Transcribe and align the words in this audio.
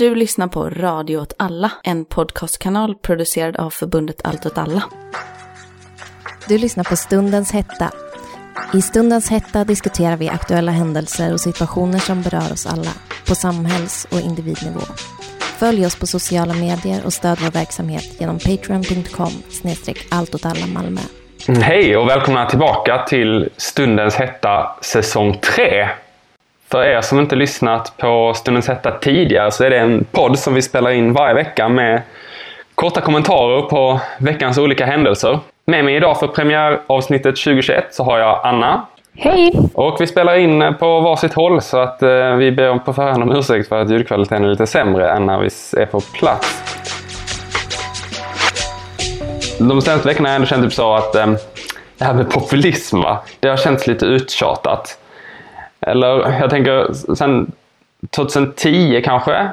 Du 0.00 0.14
lyssnar 0.14 0.48
på 0.48 0.70
Radio 0.70 1.16
åt 1.16 1.32
alla, 1.38 1.72
en 1.84 2.04
podcastkanal 2.04 2.94
producerad 2.94 3.56
av 3.56 3.70
förbundet 3.70 4.20
Allt 4.24 4.46
åt 4.46 4.58
alla. 4.58 4.82
Du 6.48 6.58
lyssnar 6.58 6.84
på 6.84 6.96
Stundens 6.96 7.52
hetta. 7.52 7.90
I 8.74 8.82
Stundens 8.82 9.30
hetta 9.30 9.64
diskuterar 9.64 10.16
vi 10.16 10.28
aktuella 10.28 10.72
händelser 10.72 11.32
och 11.32 11.40
situationer 11.40 11.98
som 11.98 12.22
berör 12.22 12.52
oss 12.52 12.66
alla 12.66 12.90
på 13.28 13.34
samhälls 13.34 14.06
och 14.10 14.20
individnivå. 14.20 14.80
Följ 15.40 15.86
oss 15.86 15.98
på 15.98 16.06
sociala 16.06 16.54
medier 16.54 17.04
och 17.04 17.12
stöd 17.12 17.38
vår 17.40 17.50
verksamhet 17.50 18.20
genom 18.20 18.38
patreon.com 18.38 19.32
snedstreck 19.48 20.06
Malmö. 20.74 21.00
Hej 21.62 21.96
och 21.96 22.08
välkomna 22.08 22.46
tillbaka 22.46 23.04
till 23.08 23.48
Stundens 23.56 24.14
hetta 24.14 24.76
säsong 24.82 25.38
3. 25.56 25.88
För 26.70 26.84
er 26.84 27.00
som 27.00 27.20
inte 27.20 27.36
lyssnat 27.36 27.92
på 27.96 28.34
Stundens 28.34 28.68
hetta 28.68 28.90
tidigare 28.90 29.50
så 29.50 29.64
är 29.64 29.70
det 29.70 29.78
en 29.78 30.04
podd 30.04 30.38
som 30.38 30.54
vi 30.54 30.62
spelar 30.62 30.90
in 30.90 31.12
varje 31.12 31.34
vecka 31.34 31.68
med 31.68 32.02
korta 32.74 33.00
kommentarer 33.00 33.62
på 33.62 34.00
veckans 34.18 34.58
olika 34.58 34.86
händelser. 34.86 35.38
Med 35.64 35.84
mig 35.84 35.96
idag 35.96 36.18
för 36.18 36.26
premiäravsnittet 36.26 37.36
2021 37.36 37.84
så 37.90 38.04
har 38.04 38.18
jag 38.18 38.40
Anna. 38.42 38.86
Hej! 39.14 39.52
Och 39.74 39.96
vi 40.00 40.06
spelar 40.06 40.36
in 40.36 40.74
på 40.78 41.00
varsitt 41.00 41.34
håll 41.34 41.60
så 41.60 41.78
att 41.78 42.02
eh, 42.02 42.34
vi 42.34 42.52
ber 42.52 42.78
på 42.78 42.92
förhand 42.92 43.22
om 43.22 43.36
ursäkt 43.36 43.68
för 43.68 43.82
att 43.82 43.90
ljudkvaliteten 43.90 44.44
är 44.44 44.48
lite 44.48 44.66
sämre 44.66 45.10
än 45.10 45.26
när 45.26 45.38
vi 45.38 45.46
är 45.80 45.86
på 45.86 46.00
plats. 46.00 46.62
De 49.58 49.82
senaste 49.82 50.08
veckorna 50.08 50.28
har 50.28 50.32
jag 50.32 50.36
ändå 50.36 50.46
känt 50.46 50.62
typ 50.62 50.72
så 50.72 50.94
att 50.94 51.14
eh, 51.14 51.26
det 51.98 52.04
här 52.04 52.14
med 52.14 52.30
populism, 52.30 53.00
va? 53.00 53.18
det 53.40 53.48
har 53.48 53.56
känts 53.56 53.86
lite 53.86 54.06
uttjatat. 54.06 54.99
Eller 55.80 56.40
jag 56.40 56.50
tänker 56.50 56.92
sen 57.14 57.52
2010 58.10 59.02
kanske, 59.04 59.48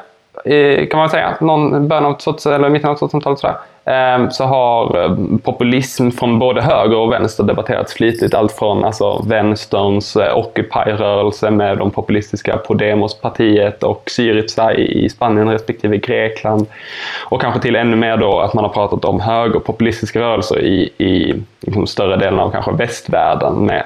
kan 0.91 0.99
man 0.99 1.09
säga, 1.09 1.37
någon 1.41 1.87
början 1.87 2.05
av 2.05 2.13
2000, 2.13 2.53
eller 2.53 2.69
mitten 2.69 2.89
av 2.89 2.97
2000-talet 2.97 3.39
sådär, 3.39 3.55
ehm, 3.85 4.31
så 4.31 4.43
har 4.43 5.03
eh, 5.03 5.17
populism 5.43 6.09
från 6.09 6.39
både 6.39 6.61
höger 6.61 6.97
och 6.97 7.11
vänster 7.11 7.43
debatterats 7.43 7.93
flitigt. 7.93 8.33
Allt 8.33 8.51
från 8.51 8.83
alltså, 8.85 9.23
vänsterns 9.27 10.15
eh, 10.15 10.37
Occupy-rörelse 10.37 11.51
med 11.51 11.77
de 11.77 11.91
populistiska 11.91 12.57
Podemos-partiet 12.57 13.83
och 13.83 14.03
Syriza 14.07 14.73
i 14.73 15.09
Spanien 15.09 15.49
respektive 15.49 15.97
Grekland. 15.97 16.65
Och 17.29 17.41
kanske 17.41 17.59
till 17.59 17.75
ännu 17.75 17.95
mer 17.95 18.17
då 18.17 18.39
att 18.39 18.53
man 18.53 18.63
har 18.63 18.71
pratat 18.71 19.05
om 19.05 19.19
högerpopulistiska 19.19 20.19
rörelser 20.19 20.59
i, 20.59 20.89
i 20.97 21.43
liksom, 21.61 21.87
större 21.87 22.15
delen 22.17 22.39
av 22.39 22.51
kanske 22.51 22.71
västvärlden 22.71 23.65
med 23.65 23.83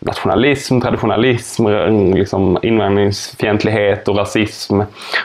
nationalism, 0.00 0.80
traditionalism, 0.80 1.66
liksom 2.14 2.58
invandringsfientlighet 2.62 4.08
och 4.08 4.16
rasism 4.16 4.80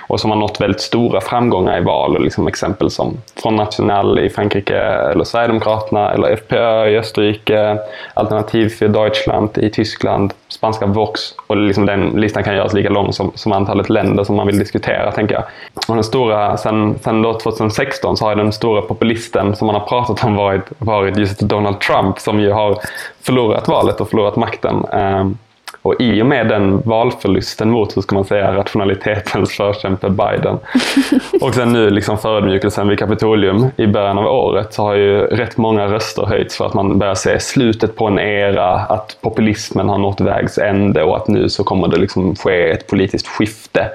och 0.08 0.20
som 0.20 0.32
har 0.32 0.38
nått 0.38 0.62
väldigt 0.62 0.82
stora 0.82 1.22
framgångar 1.22 1.78
i 1.78 1.84
val. 1.84 2.24
Liksom 2.24 2.48
exempel 2.48 2.90
som 2.90 3.18
Front 3.42 3.58
National 3.58 4.20
i 4.20 4.30
Frankrike, 4.30 4.78
eller 4.78 5.24
Sverigedemokraterna, 5.24 6.12
eller 6.12 6.32
FPÖ 6.32 6.90
i 6.90 6.98
Österrike, 6.98 7.78
Alternativ 8.14 8.70
för 8.70 8.88
Deutschland 8.88 9.58
i 9.58 9.70
Tyskland, 9.70 10.34
spanska 10.54 10.86
Vox 10.86 11.22
och 11.48 11.58
liksom 11.58 11.86
den 11.86 12.10
listan 12.10 12.44
kan 12.44 12.56
göras 12.56 12.74
lika 12.74 12.90
lång 12.90 13.14
som, 13.14 13.32
som 13.36 13.52
antalet 13.52 13.90
länder 13.90 14.24
som 14.24 14.36
man 14.36 14.48
vill 14.48 14.60
diskutera, 14.60 15.12
tänker 15.12 15.36
jag. 15.36 15.44
Och 15.88 15.96
den 15.96 16.04
stora, 16.04 16.58
sen, 16.58 17.00
sen 17.04 17.22
då 17.22 17.40
2016 17.40 18.18
så 18.18 18.26
har 18.26 18.36
den 18.36 18.52
stora 18.52 18.82
populisten 18.82 19.56
som 19.56 19.68
man 19.68 19.76
har 19.76 19.88
pratat 19.88 20.24
om 20.24 20.36
varit, 20.36 20.64
varit 20.78 21.18
just 21.18 21.40
Donald 21.40 21.80
Trump 21.80 22.20
som 22.20 22.40
ju 22.40 22.52
har 22.52 22.78
förlorat 23.22 23.68
valet 23.68 24.02
och 24.02 24.10
förlorat 24.10 24.36
makten. 24.36 24.86
Ehm, 24.86 25.38
och 25.84 25.96
i 26.00 26.22
och 26.22 26.26
med 26.26 26.48
den 26.48 26.82
valförlusten 26.82 27.70
mot, 27.70 27.98
hur 27.98 28.02
ska 28.02 28.16
man 28.16 28.26
säga, 28.26 28.56
rationalitetens 28.56 29.54
förkämpe 29.54 30.10
Biden 30.10 30.60
och 31.42 31.56
sen 31.56 31.74
nu 31.74 31.90
liksom 31.90 32.18
förödmjukelsen 32.18 32.88
vid 32.88 33.00
Kapitolium 33.00 33.68
i 33.76 33.88
början 33.88 34.18
av 34.18 34.26
året 34.26 34.74
så 34.74 34.84
har 34.84 34.94
ju 34.94 35.20
rätt 35.20 35.58
många 35.58 35.88
röster 35.88 36.26
höjts 36.26 36.58
för 36.58 36.66
att 36.66 36.74
man 36.74 37.00
börjar 37.00 37.16
se 37.16 37.40
slutet 37.40 37.96
på 37.96 38.08
en 38.08 38.20
era, 38.20 38.70
att 38.70 39.18
populismen 39.22 39.90
har 39.90 39.98
nått 39.98 40.22
vägs 40.22 40.58
ände 40.58 41.04
och 41.04 41.18
att 41.18 41.28
nu 41.28 41.50
så 41.50 41.64
kommer 41.64 41.88
det 41.88 41.98
liksom 41.98 42.36
ske 42.36 42.72
ett 42.72 42.88
politiskt 42.88 43.28
skifte 43.28 43.90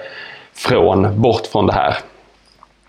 från, 0.54 1.20
bort 1.20 1.46
från 1.46 1.66
det 1.66 1.72
här 1.72 1.96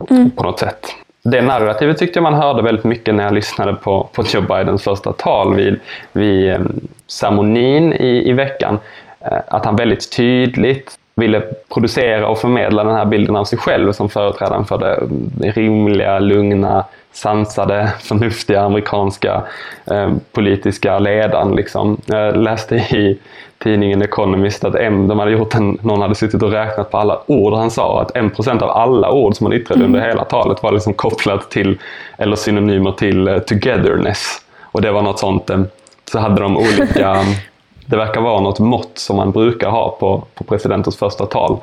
mm. 0.09 0.31
på 0.31 0.43
något 0.43 0.59
sätt 0.59 0.95
det 1.23 1.41
narrativet 1.41 1.97
tyckte 1.97 2.17
jag 2.17 2.23
man 2.23 2.33
hörde 2.33 2.61
väldigt 2.61 2.85
mycket 2.85 3.15
när 3.15 3.23
jag 3.23 3.33
lyssnade 3.33 3.73
på, 3.73 4.09
på 4.13 4.23
Joe 4.23 4.41
Bidens 4.41 4.83
första 4.83 5.13
tal 5.13 5.55
vid, 5.55 5.79
vid 6.11 6.49
eh, 6.49 6.59
ceremonin 7.07 7.93
i, 7.93 8.29
i 8.29 8.33
veckan. 8.33 8.79
Eh, 9.19 9.37
att 9.47 9.65
han 9.65 9.75
väldigt 9.75 10.11
tydligt 10.11 10.99
ville 11.19 11.41
producera 11.73 12.27
och 12.27 12.37
förmedla 12.37 12.83
den 12.83 12.95
här 12.95 13.05
bilden 13.05 13.35
av 13.35 13.43
sig 13.45 13.59
själv 13.59 13.91
som 13.91 14.09
företrädaren 14.09 14.65
för 14.65 14.77
det 14.77 15.51
rimliga, 15.51 16.19
lugna, 16.19 16.85
sansade, 17.11 17.93
förnuftiga 17.99 18.61
amerikanska 18.61 19.43
eh, 19.85 20.11
politiska 20.31 20.99
ledaren. 20.99 21.55
Liksom. 21.55 21.97
Jag 22.05 22.37
läste 22.37 22.75
i 22.75 23.19
tidningen 23.57 24.01
Economist 24.01 24.63
att 24.63 24.75
M, 24.75 25.07
de 25.07 25.19
hade 25.19 25.31
gjort 25.31 25.55
en, 25.55 25.77
någon 25.81 26.01
hade 26.01 26.15
suttit 26.15 26.43
och 26.43 26.51
räknat 26.51 26.91
på 26.91 26.97
alla 26.97 27.19
ord 27.25 27.53
han 27.53 27.71
sa, 27.71 28.01
att 28.01 28.15
en 28.15 28.29
procent 28.29 28.61
av 28.61 28.69
alla 28.69 29.11
ord 29.11 29.35
som 29.35 29.45
han 29.45 29.53
yttrade 29.53 29.79
mm. 29.79 29.95
under 29.95 30.07
hela 30.07 30.25
talet 30.25 30.63
var 30.63 30.71
liksom 30.71 30.93
kopplat 30.93 31.51
till, 31.51 31.77
eller 32.17 32.35
synonymer 32.35 32.91
till 32.91 33.29
uh, 33.29 33.39
togetherness. 33.39 34.41
Och 34.61 34.81
det 34.81 34.91
var 34.91 35.01
något 35.01 35.19
sånt, 35.19 35.49
um, 35.49 35.67
så 36.11 36.19
hade 36.19 36.41
de 36.41 36.57
olika, 36.57 37.17
det 37.89 37.97
verkar 37.97 38.21
vara 38.21 38.39
något 38.39 38.59
mått 38.59 38.91
som 38.93 39.15
man 39.15 39.31
brukar 39.31 39.69
ha 39.69 39.97
på, 39.99 40.23
på 40.35 40.43
presidentens 40.43 40.97
första 40.97 41.25
tal. 41.25 41.57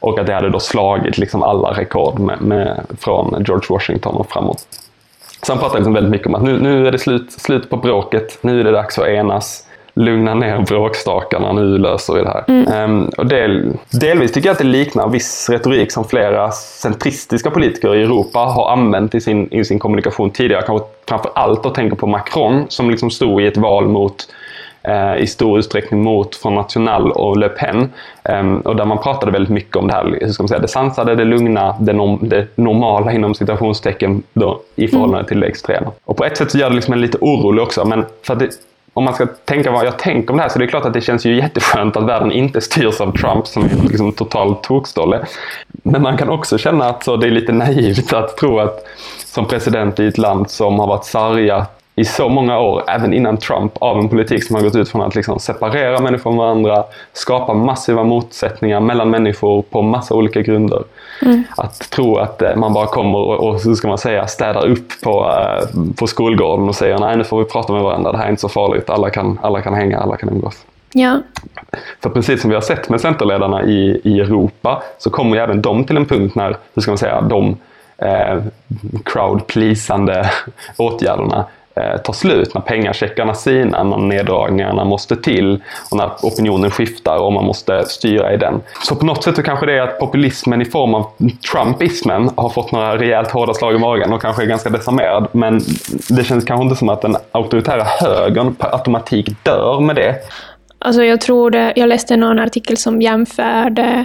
Och 0.00 0.18
att 0.18 0.26
det 0.26 0.34
hade 0.34 0.50
då 0.50 0.60
slagit 0.60 1.18
liksom 1.18 1.42
alla 1.42 1.70
rekord 1.70 2.18
med, 2.18 2.40
med, 2.40 2.86
från 2.98 3.44
George 3.46 3.66
Washington 3.68 4.16
och 4.16 4.30
framåt. 4.30 4.66
Så 5.42 5.52
han 5.52 5.58
pratade 5.58 5.78
liksom 5.78 5.94
väldigt 5.94 6.10
mycket 6.10 6.26
om 6.26 6.34
att 6.34 6.42
nu, 6.42 6.58
nu 6.58 6.86
är 6.86 6.92
det 6.92 6.98
slut, 6.98 7.32
slut 7.32 7.70
på 7.70 7.76
bråket, 7.76 8.38
nu 8.40 8.60
är 8.60 8.64
det 8.64 8.70
dags 8.70 8.98
att 8.98 9.06
enas 9.06 9.66
lugna 9.94 10.34
ner 10.34 10.58
bråkstakarna, 10.58 11.52
nu 11.52 11.78
löser 11.78 12.14
vi 12.14 12.20
det 12.20 12.28
här. 12.28 12.44
Mm. 12.48 12.90
Um, 12.90 13.10
och 13.18 13.26
del, 13.26 13.76
delvis 13.90 14.32
tycker 14.32 14.48
jag 14.48 14.52
att 14.52 14.58
det 14.58 14.64
liknar 14.64 15.08
viss 15.08 15.50
retorik 15.50 15.92
som 15.92 16.04
flera 16.04 16.50
centristiska 16.50 17.50
politiker 17.50 17.94
i 17.94 18.02
Europa 18.02 18.38
har 18.38 18.70
använt 18.70 19.14
i 19.14 19.20
sin, 19.20 19.52
i 19.52 19.64
sin 19.64 19.78
kommunikation 19.78 20.30
tidigare. 20.30 20.62
Kanske 20.62 20.86
framför 21.08 21.30
allt 21.34 21.66
att 21.66 21.74
tänka 21.74 21.96
på 21.96 22.06
Macron 22.06 22.64
som 22.68 22.90
liksom 22.90 23.10
stod 23.10 23.42
i 23.42 23.46
ett 23.46 23.56
val 23.56 23.88
mot 23.88 24.26
i 25.18 25.26
stor 25.26 25.58
utsträckning 25.58 26.02
mot 26.02 26.36
från 26.36 26.54
National 26.54 27.12
och 27.12 27.36
Le 27.36 27.48
Pen. 27.48 27.92
Um, 28.22 28.60
och 28.60 28.76
där 28.76 28.84
man 28.84 28.98
pratade 28.98 29.32
väldigt 29.32 29.50
mycket 29.50 29.76
om 29.76 29.86
det 29.86 29.94
här, 29.94 30.18
hur 30.20 30.32
ska 30.32 30.42
man 30.42 30.48
säga, 30.48 30.60
det 30.60 30.68
sansade, 30.68 31.14
det 31.14 31.24
lugna, 31.24 31.76
det, 31.80 31.92
norm, 31.92 32.18
det 32.22 32.46
normala 32.54 33.12
inom 33.12 33.34
citationstecken 33.34 34.22
då, 34.32 34.60
i 34.76 34.88
förhållande 34.88 35.18
mm. 35.18 35.28
till 35.28 35.40
det 35.40 35.46
extrema. 35.46 35.90
Och 36.04 36.16
på 36.16 36.24
ett 36.24 36.36
sätt 36.36 36.50
så 36.50 36.58
gör 36.58 36.70
det 36.70 36.76
liksom 36.76 36.94
en 36.94 37.00
lite 37.00 37.18
orolig 37.20 37.62
också, 37.62 37.84
men 37.84 38.04
för 38.22 38.32
att 38.32 38.38
det, 38.38 38.48
om 38.94 39.04
man 39.04 39.14
ska 39.14 39.26
tänka 39.26 39.70
vad 39.70 39.86
jag 39.86 39.98
tänker 39.98 40.30
om 40.30 40.36
det 40.36 40.42
här 40.42 40.50
så 40.50 40.58
det 40.58 40.64
är 40.64 40.68
klart 40.68 40.84
att 40.84 40.92
det 40.92 41.00
känns 41.00 41.26
ju 41.26 41.36
jätteskönt 41.36 41.96
att 41.96 42.04
världen 42.04 42.32
inte 42.32 42.60
styrs 42.60 43.00
av 43.00 43.12
Trump 43.12 43.46
som 43.46 43.64
är 43.64 43.88
liksom 43.88 44.12
total 44.12 44.54
tokstolle. 44.54 45.26
Men 45.68 46.02
man 46.02 46.16
kan 46.16 46.28
också 46.28 46.58
känna 46.58 46.84
att 46.84 47.04
så 47.04 47.16
det 47.16 47.26
är 47.26 47.30
lite 47.30 47.52
naivt 47.52 48.12
att 48.12 48.36
tro 48.36 48.58
att 48.58 48.86
som 49.24 49.48
president 49.48 50.00
i 50.00 50.06
ett 50.06 50.18
land 50.18 50.50
som 50.50 50.78
har 50.78 50.86
varit 50.86 51.04
sargat 51.04 51.81
i 51.94 52.04
så 52.04 52.28
många 52.28 52.58
år, 52.58 52.82
även 52.88 53.14
innan 53.14 53.36
Trump, 53.36 53.72
av 53.78 53.98
en 53.98 54.08
politik 54.08 54.44
som 54.44 54.56
har 54.56 54.62
gått 54.62 54.76
ut 54.76 54.88
från 54.88 55.02
att 55.02 55.14
liksom 55.14 55.38
separera 55.38 56.00
människor 56.00 56.22
från 56.22 56.36
varandra, 56.36 56.84
skapa 57.12 57.54
massiva 57.54 58.04
motsättningar 58.04 58.80
mellan 58.80 59.10
människor 59.10 59.62
på 59.62 59.82
massa 59.82 60.14
olika 60.14 60.40
grunder. 60.40 60.82
Mm. 61.22 61.44
Att 61.56 61.90
tro 61.90 62.16
att 62.16 62.42
eh, 62.42 62.56
man 62.56 62.72
bara 62.72 62.86
kommer 62.86 63.18
och, 63.18 63.48
och 63.48 63.64
hur 63.64 63.74
ska 63.74 63.88
man 63.88 63.98
säga, 63.98 64.26
städar 64.26 64.66
upp 64.66 64.88
på, 65.02 65.24
uh, 65.24 65.92
på 65.98 66.06
skolgården 66.06 66.68
och 66.68 66.74
säger 66.74 66.98
nej 66.98 67.16
nu 67.16 67.24
får 67.24 67.38
vi 67.38 67.44
prata 67.44 67.72
med 67.72 67.82
varandra, 67.82 68.12
det 68.12 68.18
här 68.18 68.26
är 68.26 68.30
inte 68.30 68.40
så 68.40 68.48
farligt, 68.48 68.90
alla 68.90 69.10
kan, 69.10 69.38
alla 69.42 69.60
kan 69.60 69.74
hänga, 69.74 69.98
alla 69.98 70.16
kan 70.16 70.28
umgås. 70.28 70.64
Ja. 70.92 71.20
För 72.02 72.10
precis 72.10 72.40
som 72.40 72.50
vi 72.50 72.54
har 72.54 72.62
sett 72.62 72.88
med 72.88 73.00
centerledarna 73.00 73.62
i, 73.62 74.00
i 74.04 74.20
Europa 74.20 74.82
så 74.98 75.10
kommer 75.10 75.36
ju 75.36 75.42
även 75.42 75.62
de 75.62 75.84
till 75.84 75.96
en 75.96 76.06
punkt 76.06 76.34
när, 76.34 76.56
hur 76.74 76.82
ska 76.82 76.90
man 76.90 76.98
säga, 76.98 77.20
de 77.20 77.56
eh, 77.98 78.42
crowd-pleasande 79.04 80.30
åtgärderna 80.76 81.46
Eh, 81.74 81.96
tar 81.96 82.12
slut, 82.12 82.54
när 82.54 82.60
pengacheckarna 82.60 83.34
sinar, 83.34 83.84
när 83.84 83.96
neddragningarna 83.96 84.84
måste 84.84 85.16
till 85.16 85.62
och 85.90 85.96
när 85.96 86.10
opinionen 86.22 86.70
skiftar 86.70 87.16
och 87.16 87.32
man 87.32 87.44
måste 87.44 87.84
styra 87.86 88.34
i 88.34 88.36
den. 88.36 88.60
Så 88.84 88.96
på 88.96 89.06
något 89.06 89.24
sätt 89.24 89.36
så 89.36 89.42
kanske 89.42 89.66
det 89.66 89.72
är 89.72 89.80
att 89.80 89.98
populismen 89.98 90.62
i 90.62 90.64
form 90.64 90.94
av 90.94 91.06
trumpismen 91.52 92.30
har 92.36 92.48
fått 92.48 92.72
några 92.72 92.98
rejält 92.98 93.30
hårda 93.30 93.54
slag 93.54 93.74
i 93.74 93.78
magen 93.78 94.12
och 94.12 94.22
kanske 94.22 94.42
är 94.42 94.46
ganska 94.46 94.70
desarmerad. 94.70 95.28
Men 95.32 95.60
det 96.08 96.24
känns 96.24 96.44
kanske 96.44 96.64
inte 96.64 96.76
som 96.76 96.88
att 96.88 97.02
den 97.02 97.16
auktoritära 97.32 97.84
högern 97.84 98.54
per 98.54 98.72
automatik 98.72 99.30
dör 99.42 99.80
med 99.80 99.96
det. 99.96 100.14
Alltså 100.78 101.04
jag 101.04 101.20
tror 101.20 101.50
det, 101.50 101.72
jag 101.76 101.88
läste 101.88 102.16
någon 102.16 102.38
artikel 102.38 102.76
som 102.76 103.02
jämförde 103.02 104.04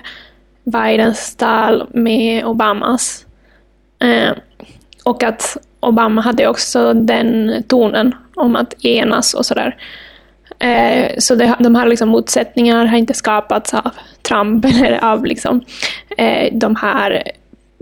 Bidens 0.64 1.36
tal 1.36 1.88
med 1.94 2.46
Obamas. 2.46 3.26
Eh, 4.00 4.32
och 5.04 5.24
att 5.24 5.58
Obama 5.88 6.22
hade 6.22 6.48
också 6.48 6.94
den 6.94 7.64
tonen 7.68 8.16
om 8.36 8.56
att 8.56 8.86
enas 8.86 9.34
och 9.34 9.46
sådär. 9.46 9.76
Eh, 10.60 11.12
så 11.18 11.36
det, 11.36 11.56
de 11.60 11.76
här 11.76 11.88
liksom 11.88 12.10
motsättningarna 12.10 12.90
har 12.90 12.98
inte 12.98 13.14
skapats 13.14 13.74
av 13.74 13.92
Trump 14.22 14.66
eller 14.86 15.06
av 15.06 15.26
liksom, 15.26 15.62
eh, 16.18 16.54
de 16.54 16.76
här 16.76 17.24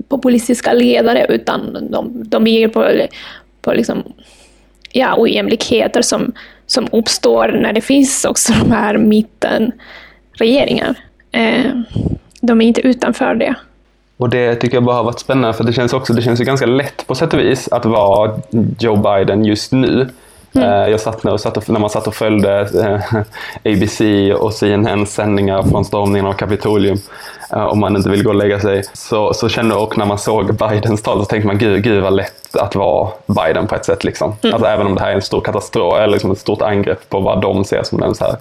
populistiska 0.07 0.73
ledare, 0.73 1.25
utan 1.29 1.87
de, 1.91 2.29
de 2.29 2.43
bygger 2.43 2.67
på, 2.67 2.91
på 3.61 3.73
liksom, 3.73 4.03
ja, 4.91 5.15
ojämlikheter 5.17 6.01
som, 6.01 6.31
som 6.65 6.87
uppstår 6.91 7.47
när 7.47 7.73
det 7.73 7.81
finns 7.81 8.25
också 8.25 8.53
de 8.53 8.71
här 8.71 8.97
mittenregeringar. 8.97 10.95
Eh, 11.31 11.71
de 12.41 12.61
är 12.61 12.65
inte 12.65 12.81
utanför 12.81 13.35
det. 13.35 13.55
Och 14.17 14.29
det 14.29 14.55
tycker 14.55 14.75
jag 14.75 14.83
bara 14.83 14.95
har 14.95 15.03
varit 15.03 15.19
spännande 15.19 15.57
för 15.57 15.63
det 15.63 15.73
känns 15.73 15.93
också, 15.93 16.13
det 16.13 16.21
känns 16.21 16.41
ju 16.41 16.45
ganska 16.45 16.65
lätt 16.65 17.07
på 17.07 17.15
sätt 17.15 17.33
och 17.33 17.39
vis 17.39 17.67
att 17.71 17.85
vara 17.85 18.39
Joe 18.79 18.95
Biden 18.95 19.45
just 19.45 19.71
nu. 19.71 20.09
Mm. 20.55 20.91
Jag 20.91 20.99
satt, 20.99 21.25
och 21.25 21.39
satt 21.39 21.57
och, 21.57 21.69
när 21.69 21.79
man 21.79 21.89
satt 21.89 22.07
och 22.07 22.15
följde 22.15 22.59
eh, 22.61 23.71
ABC 23.73 24.01
och 24.39 24.53
CNN 24.53 25.05
sändningar 25.05 25.63
från 25.63 25.85
stormningen 25.85 26.25
av 26.25 26.33
Kapitolium, 26.33 26.97
eh, 27.51 27.65
om 27.65 27.79
man 27.79 27.95
inte 27.95 28.09
vill 28.09 28.23
gå 28.23 28.29
och 28.29 28.35
lägga 28.35 28.59
sig, 28.59 28.83
så, 28.93 29.33
så 29.33 29.49
kände 29.49 29.75
och 29.75 29.97
när 29.97 30.05
man 30.05 30.17
såg 30.17 30.55
Bidens 30.55 31.01
tal 31.01 31.19
så 31.19 31.25
tänkte 31.25 31.47
man 31.47 31.57
gud, 31.57 31.83
gud 31.83 32.03
vad 32.03 32.13
lätt 32.13 32.55
att 32.55 32.75
vara 32.75 33.09
Biden 33.25 33.67
på 33.67 33.75
ett 33.75 33.85
sätt. 33.85 34.03
Liksom. 34.03 34.35
Mm. 34.41 34.53
Alltså, 34.53 34.69
även 34.69 34.87
om 34.87 34.95
det 34.95 35.01
här 35.01 35.09
är 35.09 35.15
en 35.15 35.21
stor 35.21 35.41
katastrof, 35.41 35.93
eller 35.95 36.07
liksom 36.07 36.31
ett 36.31 36.39
stort 36.39 36.61
angrepp 36.61 37.09
på 37.09 37.19
vad 37.19 37.41
de 37.41 37.65
ser 37.65 37.83
som 37.83 37.99
den 37.99 38.15
så 38.15 38.25
här, 38.25 38.35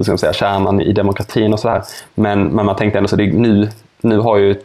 ska 0.00 0.10
man 0.12 0.18
säga, 0.18 0.32
kärnan 0.32 0.80
i 0.80 0.92
demokratin 0.92 1.52
och 1.52 1.60
så 1.60 1.68
här. 1.68 1.82
Men, 2.14 2.44
men 2.44 2.66
man 2.66 2.76
tänkte 2.76 2.98
ändå 2.98 3.08
så 3.08 3.16
det, 3.16 3.26
nu, 3.26 3.68
nu 4.00 4.18
har 4.18 4.36
ju 4.36 4.56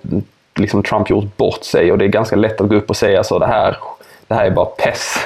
liksom 0.61 0.83
Trump 0.83 1.09
gjort 1.09 1.37
bort 1.37 1.63
sig. 1.63 1.91
Och 1.91 1.97
det 1.97 2.05
är 2.05 2.09
ganska 2.09 2.35
lätt 2.35 2.61
att 2.61 2.69
gå 2.69 2.75
upp 2.75 2.89
och 2.89 2.97
säga 2.97 3.23
så 3.23 3.39
det 3.39 3.47
här, 3.47 3.77
det 4.27 4.35
här 4.35 4.45
är 4.45 4.51
bara 4.51 4.65
pess 4.65 5.17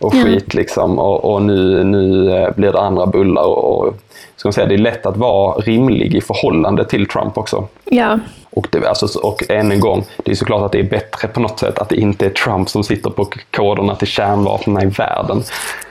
och 0.00 0.12
skit 0.12 0.54
liksom 0.54 0.98
och, 0.98 1.32
och, 1.32 1.42
nu, 1.42 1.84
nu 1.84 2.32
eh, 2.36 2.50
blir 2.56 2.72
det 2.72 2.80
andra 2.80 3.06
bullar 3.06 3.42
och, 3.42 3.78
och 3.78 3.94
ska 4.36 4.48
man 4.48 4.52
säga, 4.52 4.66
det 4.66 4.74
är 4.74 4.78
lätt 4.78 5.06
att 5.06 5.16
vara 5.16 5.54
rimlig 5.54 6.14
i 6.14 6.20
förhållande 6.20 6.84
till 6.84 7.06
Trump 7.06 7.38
också. 7.38 7.68
Ja. 7.84 8.18
Och, 8.50 8.66
det, 8.70 8.88
alltså, 8.88 9.18
och 9.18 9.50
än 9.50 9.72
en 9.72 9.80
gång, 9.80 10.04
det 10.24 10.30
är 10.30 10.34
såklart 10.34 10.62
att 10.62 10.72
det 10.72 10.78
är 10.78 10.90
bättre 10.90 11.28
på 11.28 11.40
något 11.40 11.58
sätt 11.58 11.78
att 11.78 11.88
det 11.88 11.96
inte 11.96 12.26
är 12.26 12.30
Trump 12.30 12.68
som 12.68 12.84
sitter 12.84 13.10
på 13.10 13.28
koderna 13.50 13.94
till 13.94 14.08
kärnvapnen 14.08 14.82
i 14.82 14.86
världen. 14.86 15.42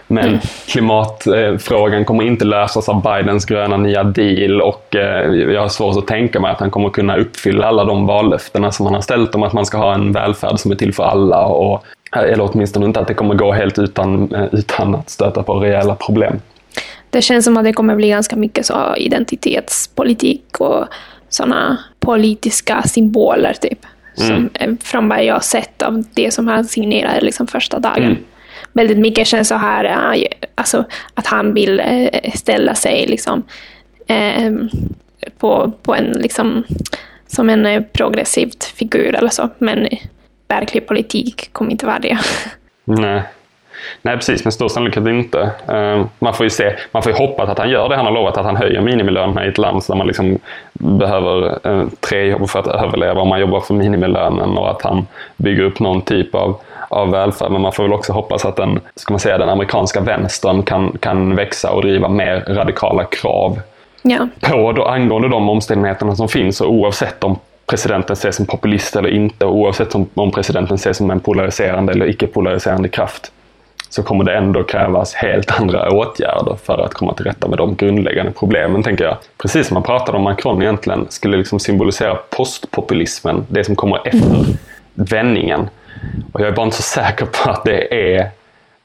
Men 0.08 0.28
mm. 0.28 0.40
klimatfrågan 0.68 2.06
kommer 2.06 2.24
inte 2.24 2.46
lösas 2.46 2.90
av 2.90 3.02
Bidens 3.02 3.46
gröna 3.46 3.78
nya 3.78 4.04
deal 4.04 4.62
och 4.62 4.96
eh, 4.96 5.34
jag 5.34 5.62
har 5.62 5.70
svårt 5.70 5.98
att 5.98 6.08
tänka 6.08 6.40
mig 6.40 6.52
att 6.52 6.60
han 6.60 6.72
kommer 6.72 6.90
kunna 6.90 7.18
uppfylla 7.18 7.68
alla 7.68 7.84
de 7.84 8.06
vallöftena 8.06 8.72
som 8.72 8.86
han 8.86 8.96
har 8.96 9.02
ställt 9.02 9.36
om 9.36 9.44
att 9.44 9.54
man 9.54 9.66
ska 9.66 9.78
ha 9.78 9.94
en 9.94 10.12
välfärd 10.12 10.60
som 10.60 10.72
är 10.72 10.76
till 10.76 10.94
för 10.94 11.04
alla. 11.04 11.46
Och, 11.46 11.84
eller 12.16 12.52
åtminstone 12.52 12.86
inte 12.86 13.00
att 13.00 13.08
det 13.08 13.14
kommer 13.14 13.36
gå 13.36 13.52
helt 13.52 13.80
utan, 13.80 14.36
eh, 14.36 14.48
utan 14.52 14.96
att 14.96 15.10
stöta 15.10 15.44
på 15.44 15.54
rejäla 15.54 15.96
problem. 15.96 16.40
Det 17.10 17.22
känns 17.22 17.46
som 17.46 17.58
att 17.58 17.64
det 17.64 17.74
kommer 17.74 17.96
bli 17.96 18.10
ganska 18.10 18.36
mycket 18.36 18.66
så 18.66 18.96
identitetspolitik 18.98 20.60
och 20.60 20.86
sådana 21.30 21.78
politiska 22.00 22.82
symboler 22.82 23.54
typ. 23.62 23.86
Mm. 24.18 24.50
Som 24.60 24.78
från 24.78 25.10
vad 25.10 25.26
jag 25.26 25.34
har 25.34 25.42
sett 25.42 25.82
av 25.82 26.04
det 26.14 26.34
som 26.34 26.48
han 26.48 26.66
signerade 26.66 27.22
liksom 27.22 27.48
första 27.48 27.80
dagen. 27.80 28.04
Mm 28.04 28.18
väldigt 28.74 28.98
mycket 28.98 29.28
känns 29.28 29.48
så 29.48 29.56
här, 29.56 30.18
alltså, 30.56 30.86
att 31.14 31.28
han 31.28 31.54
vill 31.54 31.80
eh, 31.80 32.32
ställa 32.34 32.76
sig 32.76 33.06
liksom, 33.08 33.44
eh, 34.08 34.52
på, 35.38 35.72
på 35.84 35.96
en, 35.96 36.12
liksom, 36.12 36.64
som 37.28 37.50
en 37.50 37.66
eh, 37.66 37.82
progressivt 37.82 38.64
figur 38.64 39.16
eller 39.16 39.30
så. 39.30 39.50
Men 39.58 39.88
verklig 40.52 40.88
politik 40.88 41.50
kommer 41.52 41.72
inte 41.72 41.86
vara 41.86 42.00
det. 42.00 42.18
Nej. 42.84 43.22
Nej, 44.02 44.16
precis. 44.16 44.44
Med 44.44 44.54
stor 44.54 44.68
sannolikhet 44.68 45.08
inte. 45.08 45.52
Man 46.20 46.34
får 46.34 46.44
ju 46.44 46.50
se, 46.50 46.76
man 46.92 47.04
får 47.04 47.12
ju 47.12 47.18
hoppas 47.18 47.50
att 47.50 47.60
han 47.60 47.70
gör 47.70 47.90
det 47.90 47.96
han 47.96 48.06
har 48.06 48.14
lovat, 48.14 48.38
att 48.38 48.46
han 48.46 48.56
höjer 48.56 48.82
minimilönerna 48.82 49.46
i 49.46 49.50
ett 49.50 49.58
land 49.58 49.84
där 49.88 49.96
man 49.96 50.08
liksom 50.08 50.40
behöver 50.74 51.58
tre 52.00 52.26
jobb 52.26 52.50
för 52.50 52.60
att 52.60 52.68
överleva 52.68 53.22
om 53.22 53.28
man 53.28 53.40
jobbar 53.40 53.60
för 53.60 53.74
minimilönen 53.74 54.58
och 54.58 54.72
att 54.72 54.82
han 54.82 55.08
bygger 55.38 55.64
upp 55.64 55.80
någon 55.80 56.02
typ 56.02 56.36
av 56.36 56.62
av 56.92 57.12
välfärd. 57.12 57.52
Men 57.52 57.62
man 57.62 57.72
får 57.72 57.84
väl 57.84 57.94
också 57.94 58.14
hoppas 58.14 58.46
att 58.46 58.56
den, 58.56 58.80
ska 58.96 59.14
man 59.14 59.20
säga, 59.20 59.38
den 59.38 59.50
amerikanska 59.50 60.02
vänstern 60.02 60.64
kan, 60.64 60.98
kan 61.00 61.36
växa 61.36 61.72
och 61.72 61.82
driva 61.82 62.10
mer 62.10 62.44
radikala 62.48 63.04
krav 63.04 63.60
ja. 64.02 64.28
på 64.42 64.72
då, 64.72 64.86
angående 64.86 65.30
de 65.30 65.50
omständigheterna 65.50 66.16
som 66.16 66.28
finns. 66.30 66.62
Och 66.62 66.72
oavsett 66.72 67.24
om 67.24 67.40
presidenten 67.66 68.14
ses 68.14 68.36
som 68.36 68.46
populist 68.46 68.96
eller 68.96 69.10
inte, 69.10 69.46
oavsett 69.46 69.96
om, 69.96 70.10
om 70.14 70.32
presidenten 70.32 70.76
ses 70.76 70.98
som 70.98 71.12
en 71.12 71.20
polariserande 71.20 71.94
eller 71.94 72.06
icke-polariserande 72.06 72.90
kraft, 72.90 73.32
så 73.90 74.04
kommer 74.04 74.24
det 74.24 74.36
ändå 74.36 74.64
krävas 74.64 75.14
helt 75.14 75.60
andra 75.60 75.90
åtgärder 75.90 76.58
för 76.64 76.86
att 76.86 76.94
komma 76.94 77.14
till 77.14 77.26
rätta 77.26 77.48
med 77.48 77.58
de 77.58 77.76
grundläggande 77.76 78.32
problemen, 78.32 78.84
tänker 78.84 79.04
jag. 79.04 79.18
Precis 79.38 79.68
som 79.68 79.74
man 79.74 79.84
pratade 79.84 80.18
om 80.18 80.24
Macron 80.24 80.62
egentligen 80.62 81.06
skulle 81.10 81.38
liksom 81.38 81.60
symbolisera 81.60 82.16
postpopulismen, 82.16 83.46
det 83.48 83.64
som 83.64 83.76
kommer 83.76 84.08
efter 84.08 84.46
vändningen. 84.94 85.70
Och 86.32 86.42
jag 86.42 86.48
är 86.48 86.52
bara 86.52 86.66
inte 86.66 86.78
så 86.78 86.84
säker 86.84 87.26
på 87.26 87.50
att 87.50 87.64
det 87.64 88.14
är 88.16 88.32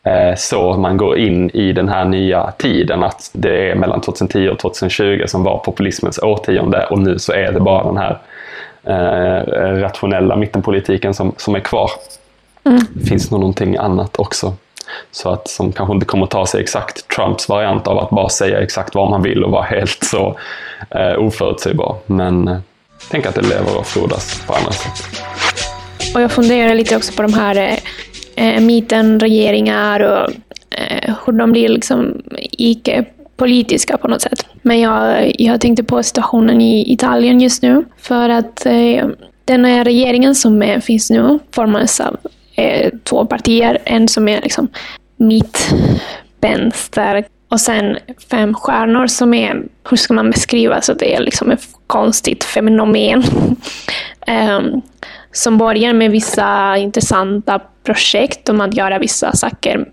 eh, 0.05 0.37
så 0.37 0.77
man 0.77 0.97
går 0.97 1.19
in 1.19 1.51
i 1.51 1.73
den 1.73 1.89
här 1.89 2.05
nya 2.05 2.51
tiden, 2.51 3.03
att 3.03 3.31
det 3.33 3.71
är 3.71 3.75
mellan 3.75 4.01
2010 4.01 4.49
och 4.49 4.59
2020 4.59 5.23
som 5.27 5.43
var 5.43 5.59
populismens 5.59 6.19
årtionde 6.19 6.87
och 6.87 6.99
nu 6.99 7.19
så 7.19 7.33
är 7.33 7.53
det 7.53 7.61
bara 7.61 7.85
den 7.85 7.97
här 7.97 8.19
rationella 9.81 10.37
mittenpolitiken 10.37 11.15
som, 11.15 11.35
som 11.37 11.55
är 11.55 11.61
kvar. 11.61 11.91
Mm. 12.65 12.81
Det 12.95 13.07
finns 13.07 13.31
nog 13.31 13.41
någonting 13.41 13.77
annat 13.77 14.19
också. 14.19 14.55
Så 15.11 15.31
att, 15.31 15.49
som 15.49 15.73
kanske 15.73 15.95
inte 15.95 16.07
kommer 16.07 16.27
ta 16.27 16.47
sig 16.47 16.61
exakt 16.61 17.09
Trumps 17.09 17.49
variant 17.49 17.87
av 17.87 17.99
att 17.99 18.11
bara 18.11 18.29
säga 18.29 18.61
exakt 18.61 18.95
vad 18.95 19.11
man 19.11 19.23
vill 19.23 19.45
och 19.45 19.51
vara 19.51 19.63
helt 19.63 20.05
så 20.05 20.39
eh, 20.91 21.19
oförutsägbar. 21.19 21.97
Men 22.07 22.49
eh, 22.49 22.59
tänk 23.11 23.27
att 23.27 23.35
det 23.35 23.43
lever 23.43 23.79
och 23.79 23.87
frodas 23.87 24.43
på 24.47 24.55
andra 24.55 24.73
sätt. 24.73 25.05
Och 26.15 26.21
jag 26.21 26.33
funderar 26.33 26.75
lite 26.75 26.97
också 26.97 27.13
på 27.13 27.23
de 27.23 27.35
här 27.35 27.57
eh, 27.57 27.79
eh 28.37 28.61
mitenregeringar 28.61 30.01
och 30.01 30.31
eh, 30.71 31.15
hur 31.27 31.33
de 31.33 31.53
blir 31.53 31.69
liksom 31.69 32.23
icke-politiska 32.51 33.99
på 33.99 34.09
något 34.09 34.23
sätt. 34.23 34.47
Men 34.67 34.81
jag, 34.81 35.33
jag 35.39 35.61
tänkte 35.61 35.85
på 35.85 36.03
situationen 36.03 36.61
i 36.61 36.93
Italien 36.93 37.41
just 37.41 37.63
nu. 37.63 37.85
För 37.97 38.29
att 38.29 38.67
eh, 38.67 39.09
den 39.45 39.65
här 39.65 39.85
regeringen 39.85 40.35
som 40.35 40.63
är, 40.63 40.81
finns 40.81 41.11
nu 41.11 41.39
formades 41.51 42.01
av 42.01 42.17
eh, 42.55 42.93
två 43.05 43.27
partier. 43.27 43.79
En 43.85 44.09
som 44.09 44.29
är 44.29 44.41
liksom 44.41 44.69
mitt, 45.17 45.75
vänster 46.41 47.25
och 47.49 47.61
sen 47.61 47.99
fem 48.31 48.55
stjärnor 48.55 49.07
som 49.07 49.35
är, 49.35 49.63
hur 49.91 49.97
ska 49.97 50.15
man 50.15 50.31
beskriva, 50.31 50.81
så 50.81 50.95
det 50.95 51.15
är 51.15 51.21
liksom 51.21 51.51
ett 51.51 51.65
konstigt 51.87 52.45
fenomen. 52.45 53.23
um, 54.27 54.83
som 55.33 55.59
börjar 55.59 55.93
med 55.93 56.11
vissa 56.11 56.77
intressanta 56.77 57.61
projekt 57.85 58.49
om 58.49 58.61
att 58.61 58.75
göra 58.75 58.99
vissa 58.99 59.33
saker 59.33 59.85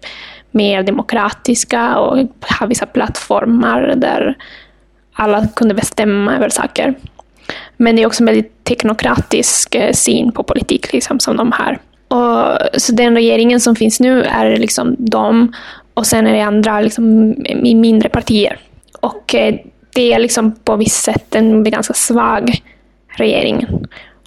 mer 0.54 0.84
demokratiska 0.84 1.98
och 1.98 2.18
ha 2.60 2.66
vissa 2.68 2.86
plattformar 2.86 3.94
där 3.98 4.38
alla 5.14 5.48
kunde 5.56 5.74
bestämma 5.74 6.36
över 6.36 6.50
saker. 6.50 6.94
Men 7.78 7.96
det 7.96 8.02
är 8.02 8.08
också 8.08 8.24
en 8.24 8.26
väldigt 8.26 8.64
teknokratisk 8.64 9.76
eh, 9.76 9.94
syn 9.94 10.32
på 10.32 10.44
politik 10.44 10.94
liksom, 10.94 11.20
som 11.20 11.38
de 11.38 11.52
har. 11.52 11.80
Och, 12.08 12.58
så 12.82 12.94
den 12.94 13.16
regeringen 13.16 13.60
som 13.60 13.76
finns 13.76 14.00
nu 14.00 14.24
är 14.24 14.58
liksom 14.58 14.96
de 15.00 15.54
och 15.94 16.08
sen 16.08 16.28
är 16.28 16.34
det 16.34 16.42
andra 16.42 16.82
liksom, 16.82 17.36
mindre 17.64 18.10
partier. 18.10 18.60
Och 19.02 19.36
eh, 19.36 19.56
det 19.96 20.14
är 20.14 20.20
liksom 20.20 20.52
på 20.52 20.76
visst 20.76 21.04
sätt 21.04 21.36
en 21.36 21.64
ganska 21.64 21.94
svag 21.94 22.62
regering. 23.08 23.68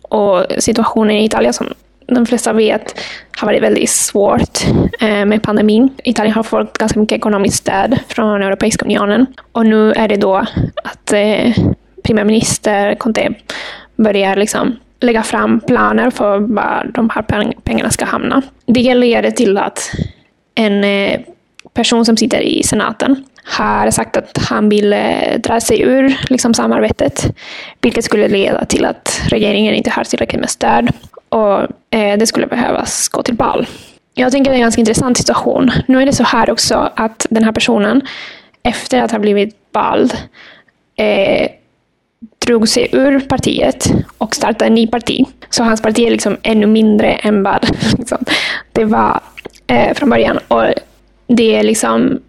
Och 0.03 0.47
situationen 0.59 1.17
i 1.17 1.25
Italien, 1.25 1.53
som 1.53 1.67
de 2.07 2.27
flesta 2.27 2.53
vet, 2.53 3.01
har 3.39 3.47
varit 3.47 3.63
väldigt 3.63 3.91
svårt 3.91 4.67
eh, 5.01 5.25
med 5.25 5.43
pandemin. 5.43 5.89
Italien 6.05 6.35
har 6.35 6.43
fått 6.43 6.79
ganska 6.79 7.01
mycket 7.01 7.17
ekonomiskt 7.17 7.57
stöd 7.57 7.99
från 8.09 8.43
Europeiska 8.43 8.85
unionen. 8.85 9.27
Och 9.53 9.67
nu 9.67 9.93
är 9.93 10.09
det 10.09 10.17
då 10.17 10.37
att 10.85 11.13
eh, 11.13 11.55
premiärminister 12.03 12.95
Conte 12.95 13.35
börjar 13.97 14.37
liksom 14.37 14.77
lägga 15.01 15.23
fram 15.23 15.61
planer 15.61 16.11
för 16.11 16.39
var 16.39 16.91
de 16.95 17.11
här 17.11 17.23
pengarna 17.65 17.91
ska 17.91 18.05
hamna. 18.05 18.43
Det 18.67 18.95
leder 18.95 19.31
till 19.31 19.59
att 19.59 19.91
en 20.55 20.85
eh, 20.85 21.21
person 21.75 22.05
som 22.05 22.17
sitter 22.17 22.41
i 22.41 22.63
senaten 22.63 23.25
har 23.47 23.91
sagt 23.91 24.17
att 24.17 24.39
han 24.39 24.69
vill 24.69 24.93
eh, 24.93 25.39
dra 25.39 25.61
sig 25.61 25.83
ur 25.83 26.17
liksom, 26.29 26.55
samarbetet, 26.55 27.37
vilket 27.81 28.05
skulle 28.05 28.29
leda 28.29 28.65
till 28.65 28.85
att 28.85 29.23
regeringen 29.29 29.75
inte 29.75 29.91
har 29.91 30.05
tillräckligt 30.05 30.41
med 30.41 30.51
stöd 30.51 30.91
och 31.29 31.61
eh, 31.91 32.19
det 32.19 32.27
skulle 32.27 32.47
behövas 32.47 33.09
gå 33.09 33.23
till 33.23 33.35
val. 33.35 33.67
Jag 34.15 34.33
tänker 34.33 34.51
att 34.51 34.53
det 34.53 34.57
är 34.57 34.61
en 34.61 34.65
ganska 34.65 34.81
intressant 34.81 35.19
situation. 35.19 35.71
Nu 35.87 36.03
är 36.03 36.07
det 36.07 36.13
så 36.13 36.25
här 36.25 36.51
också 36.51 36.93
att 36.97 37.27
den 37.31 37.45
här 37.45 37.53
personen, 37.53 38.03
efter 38.63 39.03
att 39.03 39.13
ha 39.13 39.19
blivit 39.19 39.57
vald, 39.73 40.15
eh, 40.97 41.49
drog 42.47 42.69
sig 42.69 42.89
ur 42.93 43.21
partiet 43.21 43.93
och 44.19 44.35
startade 44.35 44.65
en 44.65 44.75
ny 44.75 44.87
parti. 44.87 45.25
Så 45.51 45.65
hans 45.65 45.83
parti 45.83 45.99
är 45.99 46.11
liksom 46.11 46.37
ännu 46.43 46.67
mindre 46.67 47.13
än 47.13 47.43
vad 47.43 47.67
liksom, 47.99 48.19
det 48.73 48.85
var 48.85 49.21
eh, 49.67 49.95
från 49.95 50.11
början. 50.11 50.39
Och 50.49 50.65
det 51.27 51.57
är 51.57 51.63
liksom 51.63 52.21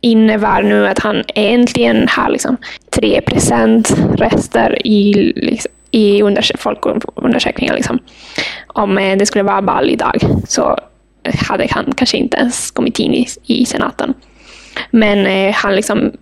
innebär 0.00 0.62
nu 0.62 0.86
att 0.86 0.98
han 0.98 1.24
äntligen 1.34 2.08
har 2.08 2.30
liksom 2.30 2.56
3% 2.90 4.16
rester 4.16 4.86
i, 4.86 5.12
liksom, 5.36 5.72
i 5.90 6.22
folkundersökningen. 6.58 7.74
Liksom. 7.74 7.98
om 8.66 8.98
eh, 8.98 9.16
det 9.18 9.26
skulle 9.26 9.44
vara 9.44 9.60
val 9.60 9.90
idag 9.90 10.20
så 10.48 10.78
eh, 11.22 11.34
hade 11.48 11.66
han 11.70 11.92
kanske 11.96 12.16
inte 12.16 12.36
ens 12.36 12.70
kommit 12.70 12.98
in 12.98 13.14
i, 13.14 13.26
i 13.46 13.66
senaten. 13.66 14.14
Men 14.90 15.26
eh, 15.26 15.54
han 15.54 15.76
liksom 15.76 16.12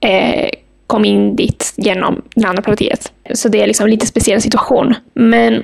eh, 0.00 0.48
kom 0.86 1.04
in 1.04 1.36
dit 1.36 1.74
genom 1.76 2.22
det 2.34 2.48
andra 2.48 2.62
partiet. 2.62 3.12
Så 3.34 3.48
det 3.48 3.62
är 3.62 3.66
liksom 3.66 3.88
lite 3.88 4.06
speciell 4.06 4.42
situation. 4.42 4.94
Men 5.14 5.62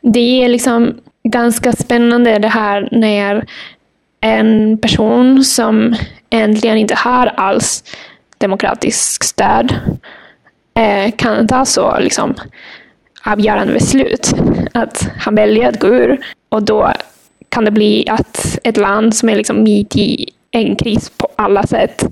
det 0.00 0.44
är 0.44 0.48
liksom 0.48 0.94
ganska 1.28 1.72
spännande 1.72 2.38
det 2.38 2.48
här 2.48 2.88
när 2.92 3.46
en 4.20 4.78
person 4.78 5.44
som 5.44 5.94
egentligen 6.34 6.78
inte 6.78 6.94
har 6.94 7.26
alls 7.26 7.84
demokratisk 8.38 9.24
stöd 9.24 9.74
eh, 10.74 11.10
kan 11.16 11.46
ta 11.46 11.64
så 11.64 11.98
liksom, 11.98 12.34
avgörande 13.24 13.72
beslut. 13.72 14.32
Att 14.74 15.08
han 15.18 15.34
väljer 15.34 15.68
att 15.68 15.80
gå 15.80 15.86
ur 15.86 16.20
och 16.48 16.62
då 16.62 16.92
kan 17.48 17.64
det 17.64 17.70
bli 17.70 18.08
att 18.08 18.58
ett 18.64 18.76
land 18.76 19.14
som 19.14 19.28
är 19.28 19.36
liksom 19.36 19.62
mitt 19.62 19.96
i 19.96 20.30
en 20.50 20.76
kris 20.76 21.10
på 21.16 21.28
alla 21.36 21.62
sätt 21.62 22.04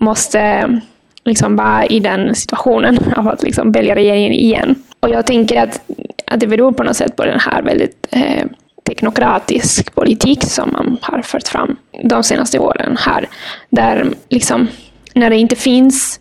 måste 0.00 0.80
liksom 1.24 1.56
vara 1.56 1.86
i 1.86 2.00
den 2.00 2.34
situationen 2.34 2.98
av 3.16 3.28
att 3.28 3.42
liksom 3.42 3.72
välja 3.72 3.94
regeringen 3.94 4.32
igen. 4.32 4.74
Och 5.00 5.10
jag 5.10 5.26
tänker 5.26 5.62
att, 5.62 5.80
att 6.26 6.40
det 6.40 6.46
beror 6.46 6.72
på 6.72 6.82
något 6.82 6.96
sätt 6.96 7.16
på 7.16 7.24
den 7.24 7.40
här 7.40 7.62
väldigt 7.62 8.06
eh, 8.10 8.44
teknokratisk 8.84 9.94
politik 9.94 10.44
som 10.44 10.72
man 10.72 10.98
har 11.02 11.22
fört 11.22 11.48
fram 11.48 11.76
de 12.04 12.22
senaste 12.22 12.58
åren 12.58 12.96
här. 13.00 13.28
Där 13.70 14.06
liksom, 14.28 14.68
när 15.14 15.30
det 15.30 15.36
inte 15.36 15.56
finns 15.56 16.20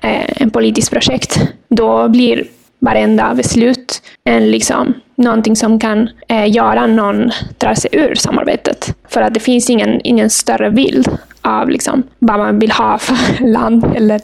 eh, 0.00 0.42
en 0.42 0.50
politisk 0.50 0.92
projekt, 0.92 1.40
då 1.68 2.08
blir 2.08 2.44
varenda 2.78 3.34
beslut 3.34 4.02
en 4.24 4.50
liksom, 4.50 4.94
någonting 5.14 5.56
som 5.56 5.78
kan 5.78 6.08
eh, 6.28 6.50
göra 6.52 6.86
någon 6.86 7.30
dra 7.58 7.74
sig 7.74 7.90
ur 7.92 8.14
samarbetet. 8.14 8.96
För 9.08 9.22
att 9.22 9.34
det 9.34 9.40
finns 9.40 9.70
ingen, 9.70 10.00
ingen 10.04 10.30
större 10.30 10.70
bild 10.70 11.18
av 11.42 11.68
liksom, 11.68 12.02
vad 12.18 12.38
man 12.38 12.58
vill 12.58 12.72
ha 12.72 12.98
för 12.98 13.44
land 13.46 13.84
eller 13.96 14.20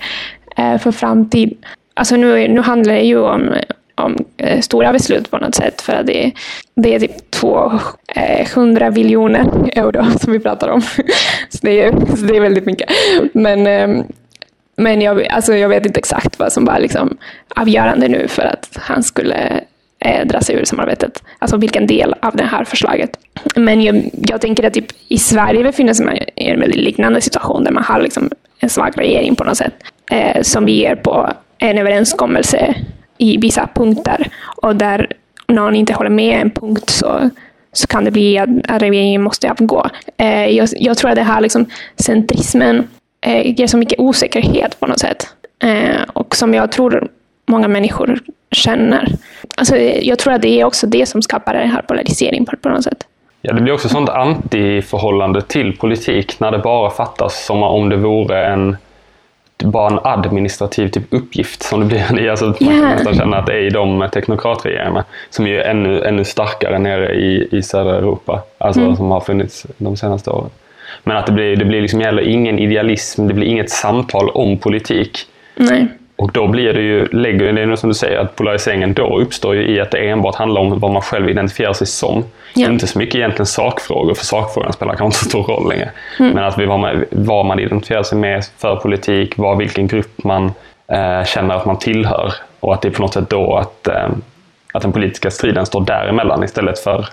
eh, 0.56 0.78
för 0.78 0.92
framtid. 0.92 1.56
Alltså 1.94 2.16
nu, 2.16 2.48
nu 2.48 2.60
handlar 2.60 2.94
det 2.94 3.00
ju 3.00 3.18
om, 3.18 3.54
om 4.00 4.16
eh, 4.36 4.60
stora 4.60 4.92
beslut 4.92 5.30
på 5.30 5.38
något 5.38 5.54
sätt. 5.54 5.80
För 5.80 5.92
att 5.92 6.06
det, 6.06 6.32
det 6.74 6.94
är 6.94 7.00
typ 7.00 7.30
200 7.30 7.90
miljoner 8.14 8.86
eh, 8.86 8.90
biljoner 8.90 9.70
euro 9.72 10.04
som 10.20 10.32
vi 10.32 10.38
pratar 10.38 10.68
om. 10.68 10.82
så, 11.48 11.58
det 11.62 11.82
är, 11.82 11.92
så 12.16 12.24
det 12.24 12.36
är 12.36 12.40
väldigt 12.40 12.66
mycket. 12.66 12.90
Men, 13.32 13.66
eh, 13.66 14.04
men 14.76 15.00
jag, 15.00 15.26
alltså 15.26 15.54
jag 15.54 15.68
vet 15.68 15.86
inte 15.86 15.98
exakt 15.98 16.38
vad 16.38 16.52
som 16.52 16.64
var 16.64 16.78
liksom 16.78 17.16
avgörande 17.56 18.08
nu 18.08 18.28
för 18.28 18.42
att 18.42 18.78
han 18.80 19.02
skulle 19.02 19.60
eh, 19.98 20.26
dra 20.26 20.40
sig 20.40 20.56
ur 20.56 20.64
samarbetet. 20.64 21.22
Alltså 21.38 21.56
vilken 21.56 21.86
del 21.86 22.14
av 22.22 22.36
det 22.36 22.44
här 22.44 22.64
förslaget. 22.64 23.10
Men 23.56 23.82
jag, 23.82 24.10
jag 24.12 24.40
tänker 24.40 24.66
att 24.66 24.74
typ, 24.74 24.92
i 25.08 25.18
Sverige 25.18 25.64
befinner 25.64 25.94
sig 25.94 26.06
man 26.06 26.16
i 26.16 26.24
en 26.36 26.60
väldigt 26.60 26.80
liknande 26.80 27.20
situation 27.20 27.64
där 27.64 27.72
man 27.72 27.84
har 27.84 28.00
liksom 28.00 28.30
en 28.60 28.68
svag 28.68 28.98
regering 28.98 29.36
på 29.36 29.44
något 29.44 29.56
sätt. 29.56 29.74
Eh, 30.10 30.42
som 30.42 30.64
vi 30.64 30.72
ger 30.72 30.96
på 30.96 31.30
en 31.58 31.78
överenskommelse 31.78 32.74
i 33.20 33.36
vissa 33.36 33.68
punkter. 33.74 34.26
Och 34.62 34.76
där 34.76 35.12
någon 35.48 35.76
inte 35.76 35.92
håller 35.92 36.10
med 36.10 36.40
en 36.40 36.50
punkt 36.50 36.90
så, 36.90 37.30
så 37.72 37.86
kan 37.86 38.04
det 38.04 38.10
bli 38.10 38.38
att, 38.38 38.48
att 38.68 38.82
regeringen 38.82 39.22
måste 39.22 39.50
avgå. 39.50 39.86
Eh, 40.16 40.46
jag, 40.46 40.68
jag, 40.76 40.98
tror 40.98 41.10
att 41.10 41.16
det 41.16 41.22
här 41.22 41.40
liksom, 41.40 41.66
centrismen 41.96 42.88
eh, 43.26 43.60
ger 43.60 43.66
så 43.66 43.76
mycket 43.76 44.00
osäkerhet 44.00 44.80
på 44.80 44.86
något 44.86 44.98
sätt. 44.98 45.26
Eh, 45.62 46.02
och 46.12 46.36
som 46.36 46.54
jag 46.54 46.72
tror 46.72 47.08
många 47.48 47.68
människor 47.68 48.20
känner. 48.52 49.08
Alltså, 49.56 49.76
jag 49.78 50.18
tror 50.18 50.32
att 50.32 50.42
det 50.42 50.60
är 50.60 50.64
också 50.64 50.86
det 50.86 51.06
som 51.06 51.22
skapar 51.22 51.54
den 51.54 51.70
här 51.70 51.82
polariseringen 51.82 52.46
på, 52.46 52.56
på 52.56 52.68
något 52.68 52.84
sätt. 52.84 53.06
Ja, 53.42 53.52
det 53.52 53.60
blir 53.60 53.72
också 53.72 53.88
sånt 53.88 54.08
antiförhållande 54.08 55.42
till 55.42 55.76
politik 55.76 56.40
när 56.40 56.50
det 56.50 56.58
bara 56.58 56.90
fattas 56.90 57.46
som 57.46 57.62
om 57.62 57.88
det 57.88 57.96
vore 57.96 58.46
en 58.46 58.76
bara 59.62 59.90
en 59.90 59.98
administrativ 60.02 60.88
typ 60.88 61.04
uppgift 61.10 61.62
som 61.62 61.80
det 61.80 61.86
blir. 61.86 62.30
Alltså, 62.30 62.44
yeah. 62.60 62.72
Man 62.72 62.80
kan 62.80 62.90
nästan 62.90 63.14
känna 63.14 63.36
att 63.36 63.46
det 63.46 63.52
är 63.52 63.66
i 63.66 63.70
de 63.70 64.08
teknokratregeringarna 64.12 65.04
som 65.30 65.46
är 65.46 65.60
ännu, 65.60 66.02
ännu 66.02 66.24
starkare 66.24 66.78
nere 66.78 67.14
i, 67.14 67.48
i 67.52 67.62
södra 67.62 67.96
Europa. 67.96 68.42
Alltså 68.58 68.80
mm. 68.80 68.96
som 68.96 69.10
har 69.10 69.20
funnits 69.20 69.66
de 69.76 69.96
senaste 69.96 70.30
åren. 70.30 70.50
Men 71.04 71.16
att 71.16 71.26
det 71.26 71.32
blir, 71.32 71.56
det 71.56 71.64
blir 71.64 71.80
liksom 71.80 72.00
heller 72.00 72.22
ingen 72.22 72.58
idealism, 72.58 73.26
det 73.26 73.34
blir 73.34 73.46
inget 73.46 73.70
samtal 73.70 74.30
om 74.30 74.58
politik. 74.58 75.18
Nej. 75.56 75.86
Och 76.20 76.32
då 76.32 76.46
blir 76.46 76.72
det 76.72 76.80
ju, 76.80 77.06
lägger, 77.06 77.52
det 77.52 77.62
är 77.62 77.76
som 77.76 77.88
du 77.88 77.94
säger, 77.94 78.18
att 78.18 78.36
polariseringen 78.36 78.94
då 78.94 79.20
uppstår 79.20 79.54
ju 79.54 79.74
i 79.74 79.80
att 79.80 79.90
det 79.90 79.98
enbart 79.98 80.34
handlar 80.34 80.60
om 80.60 80.78
vad 80.78 80.90
man 80.90 81.02
själv 81.02 81.28
identifierar 81.28 81.72
sig 81.72 81.86
som. 81.86 82.24
Ja. 82.54 82.68
Inte 82.70 82.86
så 82.86 82.98
mycket 82.98 83.14
egentligen 83.14 83.46
sakfrågor, 83.46 84.14
för 84.14 84.24
sakfrågan 84.24 84.72
spelar 84.72 84.94
kanske 84.94 85.04
inte 85.04 85.18
så 85.18 85.24
stor 85.24 85.42
roll 85.42 85.68
längre. 85.68 85.90
Mm. 86.18 86.32
Men 86.32 86.44
att 86.44 86.58
vi, 86.58 86.66
vad, 86.66 86.80
man, 86.80 87.04
vad 87.10 87.46
man 87.46 87.60
identifierar 87.60 88.02
sig 88.02 88.18
med 88.18 88.44
för 88.58 88.76
politik, 88.76 89.38
vad, 89.38 89.58
vilken 89.58 89.86
grupp 89.86 90.24
man 90.24 90.52
eh, 90.92 91.24
känner 91.24 91.54
att 91.54 91.66
man 91.66 91.78
tillhör. 91.78 92.32
Och 92.60 92.74
att 92.74 92.82
det 92.82 92.88
är 92.88 92.92
på 92.92 93.02
något 93.02 93.14
sätt 93.14 93.30
då 93.30 93.56
att, 93.56 93.88
eh, 93.88 94.08
att 94.72 94.82
den 94.82 94.92
politiska 94.92 95.30
striden 95.30 95.66
står 95.66 95.80
däremellan 95.80 96.44
istället 96.44 96.78
för, 96.78 97.06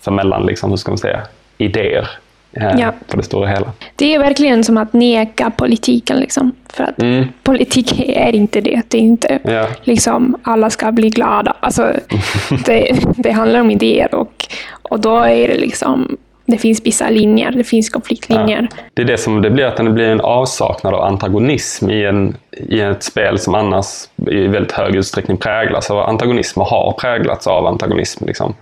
för 0.00 0.10
mellan, 0.10 0.46
liksom, 0.46 0.70
hur 0.70 0.76
ska 0.76 0.90
man 0.90 0.98
säga, 0.98 1.20
idéer 1.58 2.08
ja. 2.54 2.92
på 3.08 3.16
det 3.16 3.22
stora 3.22 3.48
hela. 3.48 3.72
Det 3.96 4.14
är 4.14 4.18
verkligen 4.18 4.64
som 4.64 4.76
att 4.76 4.92
neka 4.92 5.50
politiken. 5.50 6.16
Liksom. 6.20 6.52
För 6.72 6.84
att 6.84 7.02
mm. 7.02 7.28
politik 7.42 8.08
är 8.08 8.34
inte 8.34 8.60
det. 8.60 8.82
Det 8.88 8.98
är 8.98 9.02
inte 9.02 9.38
ja. 9.44 9.66
liksom 9.82 10.36
alla 10.42 10.70
ska 10.70 10.92
bli 10.92 11.10
glada. 11.10 11.56
Alltså, 11.60 11.92
det, 12.66 12.96
det 13.16 13.30
handlar 13.30 13.60
om 13.60 13.70
idéer 13.70 14.14
och, 14.14 14.46
och 14.82 15.00
då 15.00 15.16
är 15.16 15.48
det 15.48 15.56
liksom 15.56 16.16
det 16.46 16.58
finns 16.58 16.80
vissa 16.84 17.10
linjer, 17.10 17.50
det 17.50 17.64
finns 17.64 17.90
konfliktlinjer. 17.90 18.68
Ja. 18.70 18.76
Det 18.94 19.02
är 19.02 19.06
det 19.06 19.18
som 19.18 19.42
det 19.42 19.50
blir, 19.50 19.64
att 19.64 19.76
det 19.76 19.90
blir 19.90 20.08
en 20.08 20.20
avsaknad 20.20 20.94
av 20.94 21.00
antagonism 21.00 21.90
i, 21.90 22.04
en, 22.04 22.36
i 22.50 22.80
ett 22.80 23.02
spel 23.02 23.38
som 23.38 23.54
annars 23.54 23.86
i 24.16 24.46
väldigt 24.46 24.72
hög 24.72 24.96
utsträckning 24.96 25.36
präglas 25.36 25.90
av 25.90 25.98
antagonism 25.98 26.60
och 26.60 26.66
har 26.66 26.92
präglats 26.92 27.46
av 27.46 27.66
antagonism. 27.66 28.24
Liksom. 28.26 28.54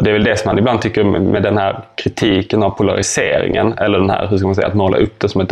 Och 0.00 0.04
det 0.04 0.10
är 0.10 0.12
väl 0.12 0.24
det 0.24 0.36
som 0.36 0.48
man 0.48 0.58
ibland 0.58 0.82
tycker 0.82 1.04
med 1.04 1.42
den 1.42 1.58
här 1.58 1.80
kritiken 1.94 2.62
av 2.62 2.70
polariseringen, 2.70 3.72
eller 3.78 3.98
den 3.98 4.10
här, 4.10 4.26
hur 4.26 4.38
ska 4.38 4.46
man 4.46 4.54
säga, 4.54 4.66
att 4.66 4.74
måla 4.74 4.96
upp 4.96 5.20
det 5.20 5.28
som 5.28 5.40
ett, 5.40 5.48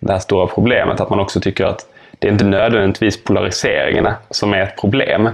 det 0.00 0.12
här 0.12 0.18
stora 0.18 0.46
problemet, 0.46 1.00
att 1.00 1.10
man 1.10 1.20
också 1.20 1.40
tycker 1.40 1.64
att 1.64 1.86
det 2.18 2.28
är 2.28 2.32
inte 2.32 2.44
nödvändigtvis 2.44 3.24
polariseringarna 3.24 4.14
som 4.30 4.54
är 4.54 4.62
ett 4.62 4.76
problem. 4.80 5.28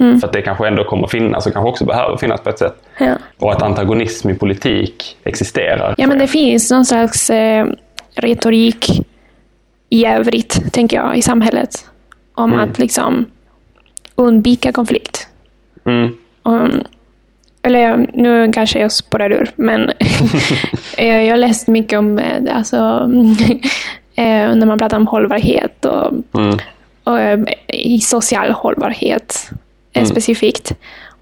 Mm. 0.00 0.20
För 0.20 0.26
att 0.26 0.32
det 0.32 0.42
kanske 0.42 0.66
ändå 0.66 0.84
kommer 0.84 1.06
finnas 1.06 1.46
och 1.46 1.52
kanske 1.52 1.68
också 1.68 1.84
behöver 1.84 2.16
finnas 2.16 2.40
på 2.40 2.48
ett 2.50 2.58
sätt. 2.58 2.74
Ja. 2.98 3.14
Och 3.38 3.52
att 3.52 3.62
antagonism 3.62 4.30
i 4.30 4.34
politik 4.34 5.16
existerar. 5.24 5.94
Ja, 5.98 6.06
men 6.06 6.18
det 6.18 6.28
finns 6.28 6.70
någon 6.70 6.84
slags 6.84 7.30
eh, 7.30 7.66
retorik 8.14 9.06
i 9.88 10.06
övrigt, 10.06 10.72
tänker 10.72 10.96
jag, 10.96 11.16
i 11.16 11.22
samhället. 11.22 11.70
Om 12.34 12.52
mm. 12.52 12.70
att 12.70 12.78
liksom 12.78 13.26
undvika 14.14 14.72
konflikt. 14.72 15.28
Mm. 15.84 16.16
Um, 16.42 16.82
eller 17.68 18.06
nu 18.12 18.52
kanske 18.52 18.78
jag 18.80 18.92
spårar 18.92 19.32
ur, 19.32 19.50
men 19.56 19.90
jag 20.96 21.30
har 21.30 21.36
läst 21.36 21.68
mycket 21.68 21.98
om 21.98 22.18
eh, 22.18 22.56
alltså, 22.56 22.76
eh, 24.14 24.54
när 24.54 24.66
man 24.66 24.78
pratar 24.78 24.96
om 24.96 25.06
hållbarhet 25.06 25.84
och, 25.84 26.12
mm. 26.40 26.58
och 27.04 27.20
eh, 27.20 27.40
i 27.66 28.00
social 28.00 28.50
hållbarhet 28.50 29.50
mm. 29.92 30.06
specifikt. 30.06 30.72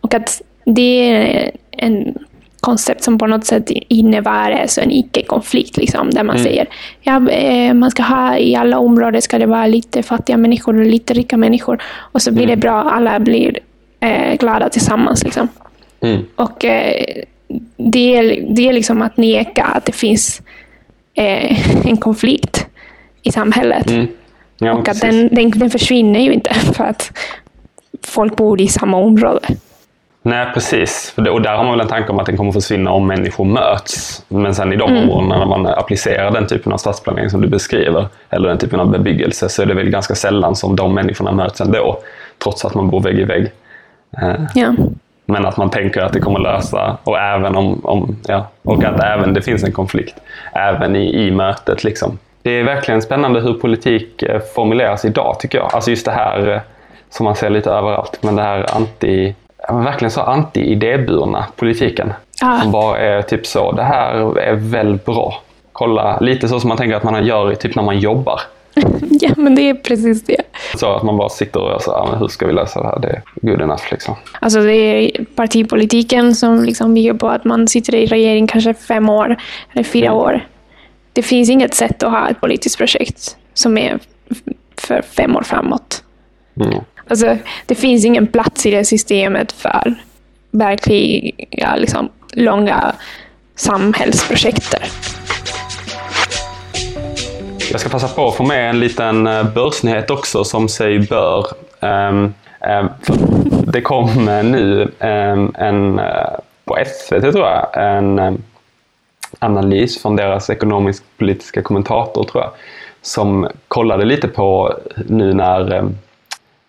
Och 0.00 0.15
att 0.15 0.43
det 0.65 1.11
är 1.11 1.50
en 1.71 2.15
koncept 2.61 3.05
som 3.05 3.19
på 3.19 3.26
något 3.26 3.45
sätt 3.45 3.71
innebär 3.88 4.50
alltså 4.50 4.81
en 4.81 4.91
icke-konflikt. 4.91 5.76
Liksom, 5.76 6.11
där 6.11 6.25
man 6.25 6.37
mm. 6.37 6.45
säger 6.45 6.67
ja, 7.00 7.21
man 7.75 7.91
ska 7.91 8.03
ha 8.03 8.38
i 8.38 8.57
alla 8.57 8.79
områden 8.79 9.23
ska 9.23 9.38
det 9.38 9.47
vara 9.47 9.67
lite 9.67 10.03
fattiga 10.03 10.37
människor 10.37 10.81
och 10.81 10.87
lite 10.87 11.15
rika 11.15 11.37
människor. 11.37 11.83
Och 12.12 12.23
så 12.23 12.33
blir 12.33 12.45
mm. 12.45 12.57
det 12.57 12.61
bra, 12.61 12.83
alla 12.83 13.21
blir 13.21 13.59
eh, 14.00 14.35
glada 14.38 14.69
tillsammans. 14.69 15.25
Liksom. 15.25 15.49
Mm. 16.07 16.27
Och 16.37 16.65
eh, 16.65 17.23
det, 17.77 18.17
är, 18.17 18.45
det 18.55 18.69
är 18.69 18.73
liksom 18.73 19.03
att 19.03 19.17
neka 19.17 19.65
att 19.65 19.85
det 19.85 19.93
finns 19.93 20.43
eh, 21.15 21.87
en 21.87 21.97
konflikt 21.97 22.67
i 23.23 23.33
samhället. 23.33 23.91
Mm. 23.91 24.07
Ja, 24.59 24.73
och 24.73 24.89
att 24.89 25.01
den, 25.01 25.29
den, 25.35 25.51
den, 25.51 25.71
försvinner 25.71 26.21
ju 26.21 26.33
inte 26.33 26.55
för 26.75 26.85
att 26.85 27.13
folk 28.03 28.37
bor 28.37 28.61
i 28.61 28.69
samma 28.69 28.97
område. 28.97 29.41
Nej, 30.23 30.51
precis. 30.55 31.15
Och 31.17 31.43
där 31.43 31.57
har 31.57 31.65
man 31.65 31.73
väl 31.73 31.81
en 31.81 31.89
tanke 31.89 32.13
om 32.13 32.19
att 32.19 32.27
den 32.27 32.37
kommer 32.37 32.53
försvinna 32.53 32.91
om 32.91 33.07
människor 33.07 33.45
möts. 33.45 34.25
Men 34.29 34.55
sen 34.55 34.73
i 34.73 34.77
de 34.77 34.91
mm. 34.91 35.03
områdena 35.03 35.39
när 35.39 35.47
man 35.47 35.67
applicerar 35.67 36.31
den 36.31 36.47
typen 36.47 36.73
av 36.73 36.77
stadsplanering 36.77 37.31
som 37.31 37.41
du 37.41 37.49
beskriver, 37.49 38.07
eller 38.31 38.49
den 38.49 38.59
typen 38.59 38.81
av 38.81 38.91
bebyggelse, 38.91 39.49
så 39.49 39.63
är 39.63 39.67
det 39.67 39.75
väl 39.75 39.91
ganska 39.91 40.15
sällan 40.15 40.57
som 40.57 40.77
de 40.77 40.95
människorna 40.95 41.33
möts 41.33 41.61
ändå, 41.61 41.99
trots 42.39 42.65
att 42.65 42.75
man 42.75 42.91
bor 42.91 43.01
vägg 43.01 43.19
i 43.19 43.25
vägg. 43.25 43.53
Eh, 44.23 44.35
ja. 44.55 44.75
Men 45.26 45.47
att 45.47 45.56
man 45.56 45.71
tänker 45.71 46.00
att 46.00 46.12
det 46.12 46.21
kommer 46.21 46.38
lösa 46.38 46.97
och 47.04 47.18
även 47.18 47.56
om, 47.56 47.80
om 47.85 48.16
ja, 48.26 48.47
och 48.62 48.85
att 48.85 49.04
även 49.04 49.35
det 49.35 49.42
finns 49.42 49.64
en 49.64 49.73
konflikt 49.73 50.14
även 50.52 50.97
i, 50.97 51.26
i 51.26 51.30
mötet. 51.30 51.85
Liksom. 51.85 52.18
Det 52.42 52.50
är 52.50 52.64
verkligen 52.64 53.02
spännande 53.02 53.40
hur 53.40 53.54
politik 53.54 54.23
eh, 54.23 54.40
formuleras 54.54 55.04
idag 55.04 55.37
tycker 55.40 55.59
jag. 55.59 55.75
Alltså 55.75 55.90
just 55.90 56.04
det 56.04 56.12
här 56.12 56.52
eh, 56.52 56.61
som 57.11 57.25
man 57.25 57.35
ser 57.35 57.50
lite 57.50 57.71
överallt, 57.71 58.18
men 58.23 58.37
det 58.37 58.42
här 58.42 58.66
anti 58.76 59.35
verkligen 59.68 60.11
så 60.11 60.21
anti-idéburna 60.21 61.45
politiken. 61.56 62.12
Ja. 62.40 62.59
Som 62.62 62.73
bara 62.73 62.99
är 62.99 63.23
typ 63.23 63.47
så, 63.47 63.73
det 63.73 63.83
här 63.83 64.38
är 64.38 64.54
väl 64.54 64.99
bra. 65.04 65.42
Kolla, 65.73 66.18
lite 66.21 66.49
så 66.49 66.61
som 66.61 66.68
man 66.68 66.76
tänker 66.76 66.97
att 66.97 67.02
man 67.02 67.26
gör 67.26 67.54
typ 67.54 67.75
när 67.75 67.83
man 67.83 67.99
jobbar. 67.99 68.40
ja, 69.21 69.30
men 69.37 69.54
det 69.54 69.62
är 69.62 69.75
precis 69.75 70.25
det. 70.25 70.42
Så 70.76 70.92
att 70.92 71.02
man 71.02 71.16
bara 71.16 71.28
sitter 71.28 71.61
och 71.61 71.83
så, 71.83 71.90
ja, 71.90 72.09
men 72.11 72.18
hur 72.18 72.28
ska 72.28 72.47
vi 72.47 72.52
lösa 72.52 72.83
det 72.83 72.87
här? 72.88 72.99
Det 73.00 73.09
är 73.09 73.23
good 73.35 73.61
enough 73.61 73.83
liksom. 73.90 74.14
Alltså 74.40 74.61
det 74.61 74.73
är 74.76 75.25
partipolitiken 75.25 76.35
som 76.35 76.64
liksom 76.64 76.95
bygger 76.95 77.14
på 77.14 77.28
att 77.28 77.45
man 77.45 77.68
sitter 77.68 77.95
i 77.95 78.06
regering 78.06 78.47
kanske 78.47 78.75
fem 78.75 79.09
år 79.09 79.37
eller 79.73 79.85
fyra 79.85 80.06
Mm. 80.06 80.18
år. 80.18 80.47
Det 81.12 81.23
finns 81.23 81.50
inget 81.50 81.75
sätt 81.75 82.02
att 82.02 82.11
ha 82.11 82.28
ett 82.28 82.40
politiskt 82.40 82.78
projekt 82.78 83.37
som 83.54 83.78
är 83.78 83.99
för 84.76 85.02
fem 85.02 85.37
år 85.37 85.42
framåt. 85.42 86.02
Mm. 86.61 86.78
Alltså, 87.09 87.37
det 87.66 87.75
finns 87.75 88.04
ingen 88.04 88.26
plats 88.26 88.66
i 88.66 88.71
det 88.71 88.85
systemet 88.85 89.52
för 89.52 89.95
verkliga 90.50 91.76
liksom, 91.76 92.09
långa 92.33 92.92
samhällsprojekter. 93.54 94.83
Jag 97.76 97.80
ska 97.80 97.90
passa 97.90 98.09
på 98.09 98.28
att 98.28 98.35
få 98.35 98.45
med 98.45 98.71
en 98.71 98.80
liten 98.80 99.26
eh, 99.26 99.45
börsnyhet 99.54 100.11
också 100.11 100.45
som 100.45 100.68
sig 100.68 100.99
bör. 100.99 101.47
Ehm, 101.80 102.35
ehm, 102.61 102.88
det 103.66 103.80
kom 103.80 104.28
eh, 104.28 104.45
nu 104.45 104.92
ehm, 104.99 105.52
en, 105.59 105.99
eh, 105.99 106.28
på 106.64 106.78
SVT 106.87 107.33
tror 107.33 107.47
jag, 107.47 107.68
en 107.75 108.42
analys 109.38 110.02
från 110.02 110.16
deras 110.16 110.50
ekonomisk-politiska 110.50 111.62
kommentator 111.62 112.25
tror 112.25 112.45
jag, 112.45 112.50
som 113.02 113.49
kollade 113.68 114.04
lite 114.04 114.28
på 114.28 114.75
nu 115.06 115.35
när 115.35 115.88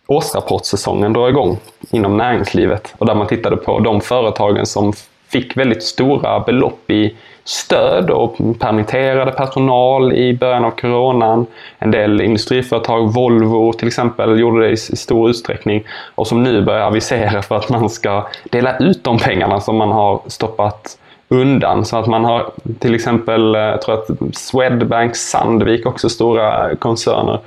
årsrapportsäsongen 0.07 1.13
drar 1.13 1.29
igång 1.29 1.57
inom 1.89 2.17
näringslivet 2.17 2.95
och 2.97 3.05
där 3.05 3.15
man 3.15 3.27
tittade 3.27 3.57
på 3.57 3.79
de 3.79 4.01
företagen 4.01 4.65
som 4.65 4.93
fick 5.29 5.57
väldigt 5.57 5.83
stora 5.83 6.39
belopp 6.39 6.91
i 6.91 7.15
stöd 7.43 8.09
och 8.09 8.37
permitterade 8.59 9.31
personal 9.31 10.13
i 10.13 10.33
början 10.33 10.65
av 10.65 10.71
coronan. 10.71 11.45
En 11.79 11.91
del 11.91 12.21
industriföretag, 12.21 13.13
Volvo 13.13 13.73
till 13.73 13.87
exempel, 13.87 14.39
gjorde 14.39 14.65
det 14.65 14.71
i 14.71 14.77
stor 14.77 15.29
utsträckning 15.29 15.83
och 16.15 16.27
som 16.27 16.43
nu 16.43 16.61
börjar 16.61 16.85
avisera 16.85 17.41
för 17.41 17.55
att 17.55 17.69
man 17.69 17.89
ska 17.89 18.27
dela 18.43 18.77
ut 18.77 19.03
de 19.03 19.17
pengarna 19.17 19.59
som 19.59 19.75
man 19.75 19.91
har 19.91 20.21
stoppat 20.27 20.97
undan. 21.29 21.85
Så 21.85 21.97
att 21.97 22.07
man 22.07 22.25
har 22.25 22.51
till 22.79 22.95
exempel, 22.95 23.55
eh, 23.55 23.61
jag 23.61 23.81
tror 23.81 23.95
att 23.95 24.07
Swedbank, 24.33 25.15
Sandvik, 25.15 25.85
också 25.85 26.09
stora 26.09 26.75
koncerner, 26.75 27.39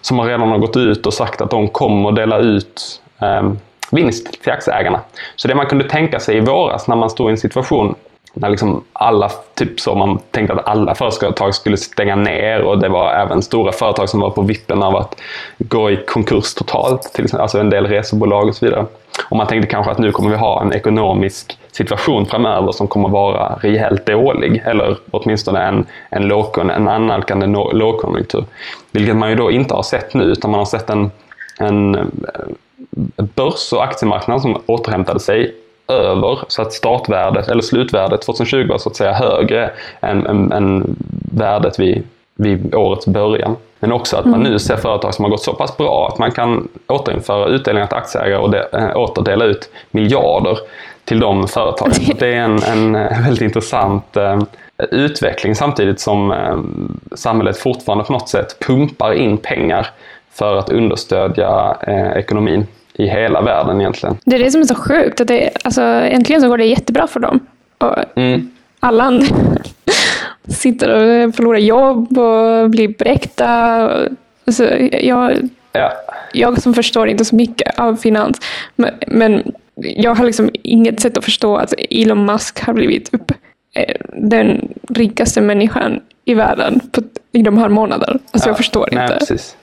som 0.00 0.18
har 0.18 0.26
redan 0.26 0.48
har 0.48 0.58
gått 0.58 0.76
ut 0.76 1.06
och 1.06 1.14
sagt 1.14 1.40
att 1.40 1.50
de 1.50 1.68
kommer 1.68 2.12
dela 2.12 2.38
ut 2.38 3.00
eh, 3.20 3.52
vinst 3.90 4.42
till 4.42 4.52
aktieägarna. 4.52 5.00
Så 5.36 5.48
det 5.48 5.54
man 5.54 5.66
kunde 5.66 5.88
tänka 5.88 6.20
sig 6.20 6.36
i 6.36 6.40
våras 6.40 6.88
när 6.88 6.96
man 6.96 7.10
stod 7.10 7.28
i 7.28 7.30
en 7.30 7.38
situation 7.38 7.94
när 8.32 8.48
liksom 8.48 8.84
alla, 8.92 9.30
typ 9.54 9.80
så 9.80 9.94
man 9.94 10.18
tänkte 10.30 10.54
att 10.54 10.68
alla 10.68 10.94
företag 10.94 11.54
skulle 11.54 11.76
stänga 11.76 12.16
ner 12.16 12.60
och 12.60 12.78
det 12.78 12.88
var 12.88 13.12
även 13.12 13.42
stora 13.42 13.72
företag 13.72 14.08
som 14.08 14.20
var 14.20 14.30
på 14.30 14.42
vippen 14.42 14.82
av 14.82 14.96
att 14.96 15.20
gå 15.58 15.90
i 15.90 15.96
konkurs 15.96 16.54
totalt, 16.54 17.02
till 17.02 17.24
exempel, 17.24 17.42
alltså 17.42 17.60
en 17.60 17.70
del 17.70 17.86
resebolag 17.86 18.48
och 18.48 18.54
så 18.54 18.66
vidare. 18.66 18.86
Och 19.28 19.36
man 19.36 19.46
tänkte 19.46 19.70
kanske 19.70 19.92
att 19.92 19.98
nu 19.98 20.12
kommer 20.12 20.30
vi 20.30 20.36
ha 20.36 20.62
en 20.62 20.72
ekonomisk 20.72 21.58
situation 21.72 22.26
framöver 22.26 22.72
som 22.72 22.88
kommer 22.88 23.08
vara 23.08 23.58
rejält 23.60 24.06
dålig, 24.06 24.62
eller 24.66 24.96
åtminstone 25.10 25.62
en, 25.62 25.86
en, 26.10 26.22
lågkon, 26.22 26.70
en 26.70 26.88
annalkande 26.88 27.46
lågkonjunktur. 27.72 28.44
Vilket 28.90 29.16
man 29.16 29.30
ju 29.30 29.36
då 29.36 29.50
inte 29.50 29.74
har 29.74 29.82
sett 29.82 30.14
nu, 30.14 30.24
utan 30.24 30.50
man 30.50 30.58
har 30.58 30.64
sett 30.64 30.90
en, 30.90 31.10
en 31.58 31.94
eh, 31.94 33.24
börs 33.34 33.72
och 33.72 33.84
aktiemarknad 33.84 34.42
som 34.42 34.62
återhämtade 34.66 35.20
sig 35.20 35.54
över 35.88 36.38
så 36.48 36.62
att 36.62 36.72
startvärdet 36.72 37.48
eller 37.48 37.62
slutvärdet 37.62 38.22
2020 38.22 38.66
var 38.68 38.78
så 38.78 38.88
att 38.88 38.96
säga 38.96 39.12
högre 39.12 39.70
än, 40.00 40.26
än, 40.26 40.52
än 40.52 40.96
värdet 41.32 41.78
vid, 41.78 42.02
vid 42.34 42.74
årets 42.74 43.06
början. 43.06 43.56
Men 43.80 43.92
också 43.92 44.16
att 44.16 44.26
man 44.26 44.40
nu 44.40 44.58
ser 44.58 44.76
företag 44.76 45.14
som 45.14 45.24
har 45.24 45.30
gått 45.30 45.42
så 45.42 45.54
pass 45.54 45.76
bra 45.76 46.08
att 46.08 46.18
man 46.18 46.32
kan 46.32 46.68
återinföra 46.86 47.48
utdelningar 47.48 47.86
till 47.86 47.96
aktieägare 47.96 48.38
och 48.38 48.50
de, 48.50 48.58
äh, 48.72 48.96
åter 48.96 49.22
dela 49.22 49.44
ut 49.44 49.70
miljarder 49.90 50.58
till 51.04 51.20
de 51.20 51.48
företagen. 51.48 51.92
Det 52.18 52.34
är 52.34 52.40
en, 52.40 52.62
en 52.62 52.96
eh, 52.96 53.22
väldigt 53.22 53.42
intressant 53.42 54.16
eh, 54.16 54.42
utveckling 54.90 55.54
samtidigt 55.54 56.00
som 56.00 56.32
eh, 56.32 56.58
samhället 57.16 57.58
fortfarande 57.58 58.04
på 58.04 58.12
något 58.12 58.28
sätt 58.28 58.56
pumpar 58.66 59.12
in 59.12 59.36
pengar 59.36 59.86
för 60.38 60.56
att 60.56 60.70
understödja 60.70 61.76
eh, 61.86 62.12
ekonomin 62.12 62.66
i 62.94 63.06
hela 63.08 63.40
världen 63.40 63.80
egentligen. 63.80 64.16
Det 64.24 64.36
är 64.36 64.40
det 64.40 64.50
som 64.50 64.60
är 64.60 64.64
så 64.64 64.74
sjukt. 64.74 65.20
Att 65.20 65.28
det, 65.28 65.50
alltså, 65.64 65.82
äntligen 65.82 66.42
så 66.42 66.48
går 66.48 66.58
det 66.58 66.64
jättebra 66.64 67.06
för 67.06 67.20
dem. 67.20 67.40
Och 67.78 67.94
Mm. 68.16 68.50
alla 68.80 69.04
andra 69.04 69.26
sitter 70.48 70.88
och 71.26 71.34
förlorar 71.34 71.58
jobb 71.58 72.18
och 72.18 72.70
blir 72.70 72.88
bräckta. 72.88 73.46
Alltså, 74.46 74.76
jag, 74.92 75.32
Ja. 75.72 75.92
jag 76.32 76.62
som 76.62 76.74
förstår 76.74 77.08
inte 77.08 77.24
så 77.24 77.36
mycket 77.36 77.78
av 77.80 77.96
finans, 77.96 78.40
men, 78.76 78.90
men 79.06 79.52
jag 79.74 80.14
har 80.14 80.24
liksom 80.24 80.50
inget 80.62 81.00
sätt 81.00 81.18
att 81.18 81.24
förstå 81.24 81.56
att 81.56 81.74
Elon 81.90 82.24
Musk 82.26 82.60
har 82.60 82.72
blivit 82.72 83.14
upp, 83.14 83.32
eh, 83.74 83.94
den 84.14 84.68
rikaste 84.88 85.40
människan 85.40 86.00
i 86.24 86.34
världen 86.34 86.80
på, 86.92 87.02
i 87.32 87.42
de 87.42 87.58
här 87.58 87.68
månaderna. 87.68 88.18
Alltså 88.30 88.48
jag 88.48 88.56
förstår 88.56 88.88
Nej, 88.92 89.02
inte. 89.04 89.18
precis. 89.18 89.56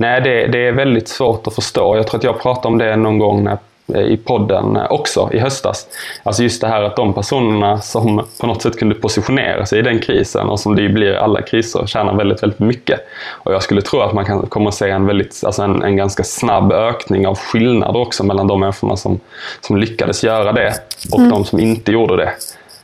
Nej, 0.00 0.20
det, 0.20 0.46
det 0.46 0.66
är 0.66 0.72
väldigt 0.72 1.08
svårt 1.08 1.46
att 1.46 1.54
förstå. 1.54 1.96
Jag 1.96 2.06
tror 2.06 2.18
att 2.18 2.24
jag 2.24 2.42
pratade 2.42 2.68
om 2.68 2.78
det 2.78 2.96
någon 2.96 3.18
gång 3.18 3.44
när, 3.44 3.58
i 3.96 4.16
podden 4.16 4.78
också 4.90 5.30
i 5.32 5.38
höstas. 5.38 5.86
Alltså 6.22 6.42
just 6.42 6.60
det 6.60 6.68
här 6.68 6.82
att 6.82 6.96
de 6.96 7.14
personerna 7.14 7.80
som 7.80 8.24
på 8.40 8.46
något 8.46 8.62
sätt 8.62 8.78
kunde 8.78 8.94
positionera 8.94 9.66
sig 9.66 9.78
i 9.78 9.82
den 9.82 9.98
krisen 9.98 10.48
och 10.48 10.60
som 10.60 10.76
det 10.76 10.88
blir 10.88 11.14
alla 11.14 11.42
kriser 11.42 11.86
tjänar 11.86 12.14
väldigt, 12.14 12.42
väldigt 12.42 12.58
mycket. 12.58 13.00
Och 13.28 13.52
jag 13.52 13.62
skulle 13.62 13.82
tro 13.82 14.00
att 14.00 14.12
man 14.12 14.24
kan, 14.24 14.46
kommer 14.46 14.68
att 14.68 14.74
se 14.74 14.90
en, 14.90 15.06
väldigt, 15.06 15.42
alltså 15.44 15.62
en, 15.62 15.82
en 15.82 15.96
ganska 15.96 16.24
snabb 16.24 16.72
ökning 16.72 17.26
av 17.26 17.38
skillnader 17.38 18.00
också 18.00 18.24
mellan 18.24 18.46
de 18.46 18.60
människorna 18.60 18.96
som, 18.96 19.20
som 19.60 19.76
lyckades 19.76 20.24
göra 20.24 20.52
det 20.52 20.74
och 21.12 21.20
de 21.20 21.44
som 21.44 21.60
inte 21.60 21.92
gjorde 21.92 22.16
det. 22.16 22.32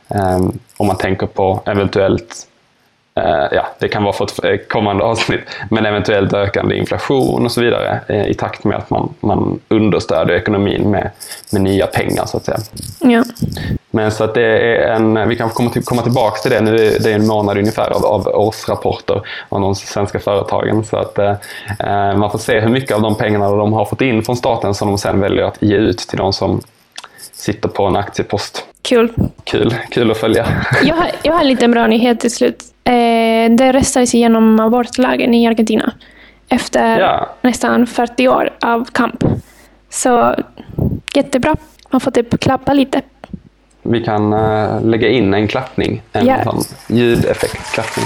Um, 0.07 0.59
om 0.77 0.87
man 0.87 0.97
tänker 0.97 1.27
på 1.27 1.61
eventuellt 1.65 2.47
Eh, 2.54 2.54
ja, 3.51 3.67
det 3.79 3.87
kan 3.87 4.03
vara 4.03 4.13
för 4.13 4.25
ett 4.25 4.43
eh, 4.43 4.67
kommande 4.67 5.03
avsnitt, 5.03 5.39
men 5.69 5.85
eventuellt 5.85 6.33
ökande 6.33 6.75
inflation 6.75 7.45
och 7.45 7.51
så 7.51 7.61
vidare 7.61 7.99
eh, 8.07 8.27
i 8.27 8.33
takt 8.33 8.63
med 8.63 8.77
att 8.77 8.89
man, 8.89 9.13
man 9.19 9.59
understödjer 9.67 10.35
ekonomin 10.35 10.91
med, 10.91 11.11
med 11.51 11.61
nya 11.61 11.87
pengar 11.87 12.25
så 12.25 12.37
att 12.37 12.45
säga. 12.45 12.57
Ja. 12.99 13.23
Men 13.91 14.11
så 14.11 14.23
att 14.23 14.33
det 14.33 14.45
är 14.45 14.93
en, 14.93 15.29
vi 15.29 15.35
kan 15.35 15.49
komma, 15.49 15.69
till, 15.69 15.83
komma 15.83 16.01
tillbaka 16.01 16.41
till 16.41 16.51
det 16.51 16.61
nu, 16.61 16.75
är 16.75 16.99
det 16.99 17.11
är 17.11 17.15
en 17.15 17.27
månad 17.27 17.57
ungefär 17.57 17.89
av, 17.89 18.05
av 18.05 18.27
årsrapporter 18.27 19.21
av 19.49 19.61
de 19.61 19.75
svenska 19.75 20.19
företagen. 20.19 20.83
Så 20.83 20.97
att 20.97 21.17
eh, 21.19 21.35
man 22.17 22.31
får 22.31 22.39
se 22.39 22.59
hur 22.59 22.69
mycket 22.69 22.91
av 22.95 23.01
de 23.01 23.15
pengarna 23.15 23.49
de 23.49 23.73
har 23.73 23.85
fått 23.85 24.01
in 24.01 24.23
från 24.23 24.35
staten 24.35 24.73
som 24.73 24.87
de 24.87 24.97
sen 24.97 25.19
väljer 25.19 25.43
att 25.43 25.61
ge 25.61 25.75
ut 25.75 25.97
till 25.97 26.17
de 26.17 26.33
som 26.33 26.61
sitter 27.33 27.69
på 27.69 27.85
en 27.85 27.95
aktiepost. 27.95 28.65
Kul. 28.81 29.11
Kul, 29.43 29.75
kul 29.89 30.11
att 30.11 30.17
följa. 30.17 30.47
Jag 30.83 30.95
har, 30.95 31.11
jag 31.23 31.33
har 31.33 31.41
en 31.41 31.47
liten 31.47 31.71
bra 31.71 31.87
nyhet 31.87 32.19
till 32.19 32.31
slut. 32.31 32.74
Eh, 32.89 33.51
det 33.51 33.71
röstades 33.73 34.15
igenom 34.15 34.59
abortlagen 34.59 35.33
i 35.33 35.47
Argentina 35.47 35.93
efter 36.49 36.99
Ja. 36.99 37.29
nästan 37.41 37.87
40 37.87 38.27
år 38.27 38.49
av 38.61 38.85
kamp. 38.91 39.23
Så 39.89 40.35
jättebra. 41.13 41.55
Man 41.89 42.01
får 42.01 42.11
typ 42.11 42.39
klappa 42.39 42.73
lite. 42.73 43.01
Vi 43.83 44.03
kan 44.03 44.33
eh, 44.33 44.81
lägga 44.81 45.07
in 45.09 45.33
en 45.33 45.47
klappning, 45.47 46.01
en 46.11 46.25
Ja. 46.27 46.43
sån 46.43 46.63
ljudeffektklappning. 46.87 48.05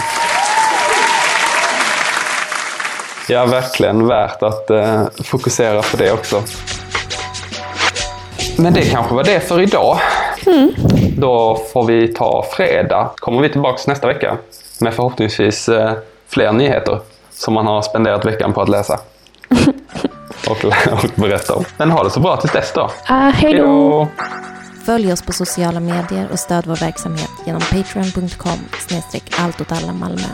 Ja, 3.29 3.45
verkligen 3.45 4.07
värt 4.07 4.43
att 4.43 4.69
eh, 4.69 5.03
fokusera 5.23 5.81
på 5.81 5.97
det 5.97 6.11
också. 6.11 6.43
Men 8.57 8.73
det 8.73 8.81
kanske 8.81 9.13
var 9.15 9.23
det 9.23 9.39
för 9.39 9.61
idag. 9.61 9.97
Då 11.17 11.57
får 11.73 11.83
vi 11.85 12.07
ta 12.07 12.45
fredag. 12.51 13.09
Kommer 13.15 13.41
vi 13.41 13.49
tillbaka 13.49 13.81
nästa 13.87 14.07
vecka 14.07 14.37
med 14.81 14.93
förhoppningsvis 14.93 15.69
eh, 15.69 15.93
fler 16.27 16.51
nyheter 16.51 16.99
som 17.31 17.53
man 17.53 17.67
har 17.67 17.81
spenderat 17.81 18.25
veckan 18.25 18.53
på 18.53 18.61
att 18.61 18.69
läsa. 18.69 18.99
och, 20.49 20.65
och 20.91 21.09
berätta 21.15 21.55
om. 21.55 21.63
Men 21.77 21.91
ha 21.91 22.03
det 22.03 22.09
så 22.09 22.19
bra 22.19 22.37
tills 22.37 22.53
dess 22.53 22.71
då. 22.75 22.91
Ah, 23.07 23.29
hej 23.29 23.53
då! 23.53 24.07
Följ 24.85 25.13
oss 25.13 25.21
på 25.21 25.33
sociala 25.33 25.79
medier 25.79 26.27
och 26.31 26.39
stöd 26.39 26.67
vår 26.67 26.75
verksamhet 26.75 27.29
genom 27.45 27.61
patreon.com 27.61 28.59
allt 29.39 29.61
Malmö. 29.93 30.29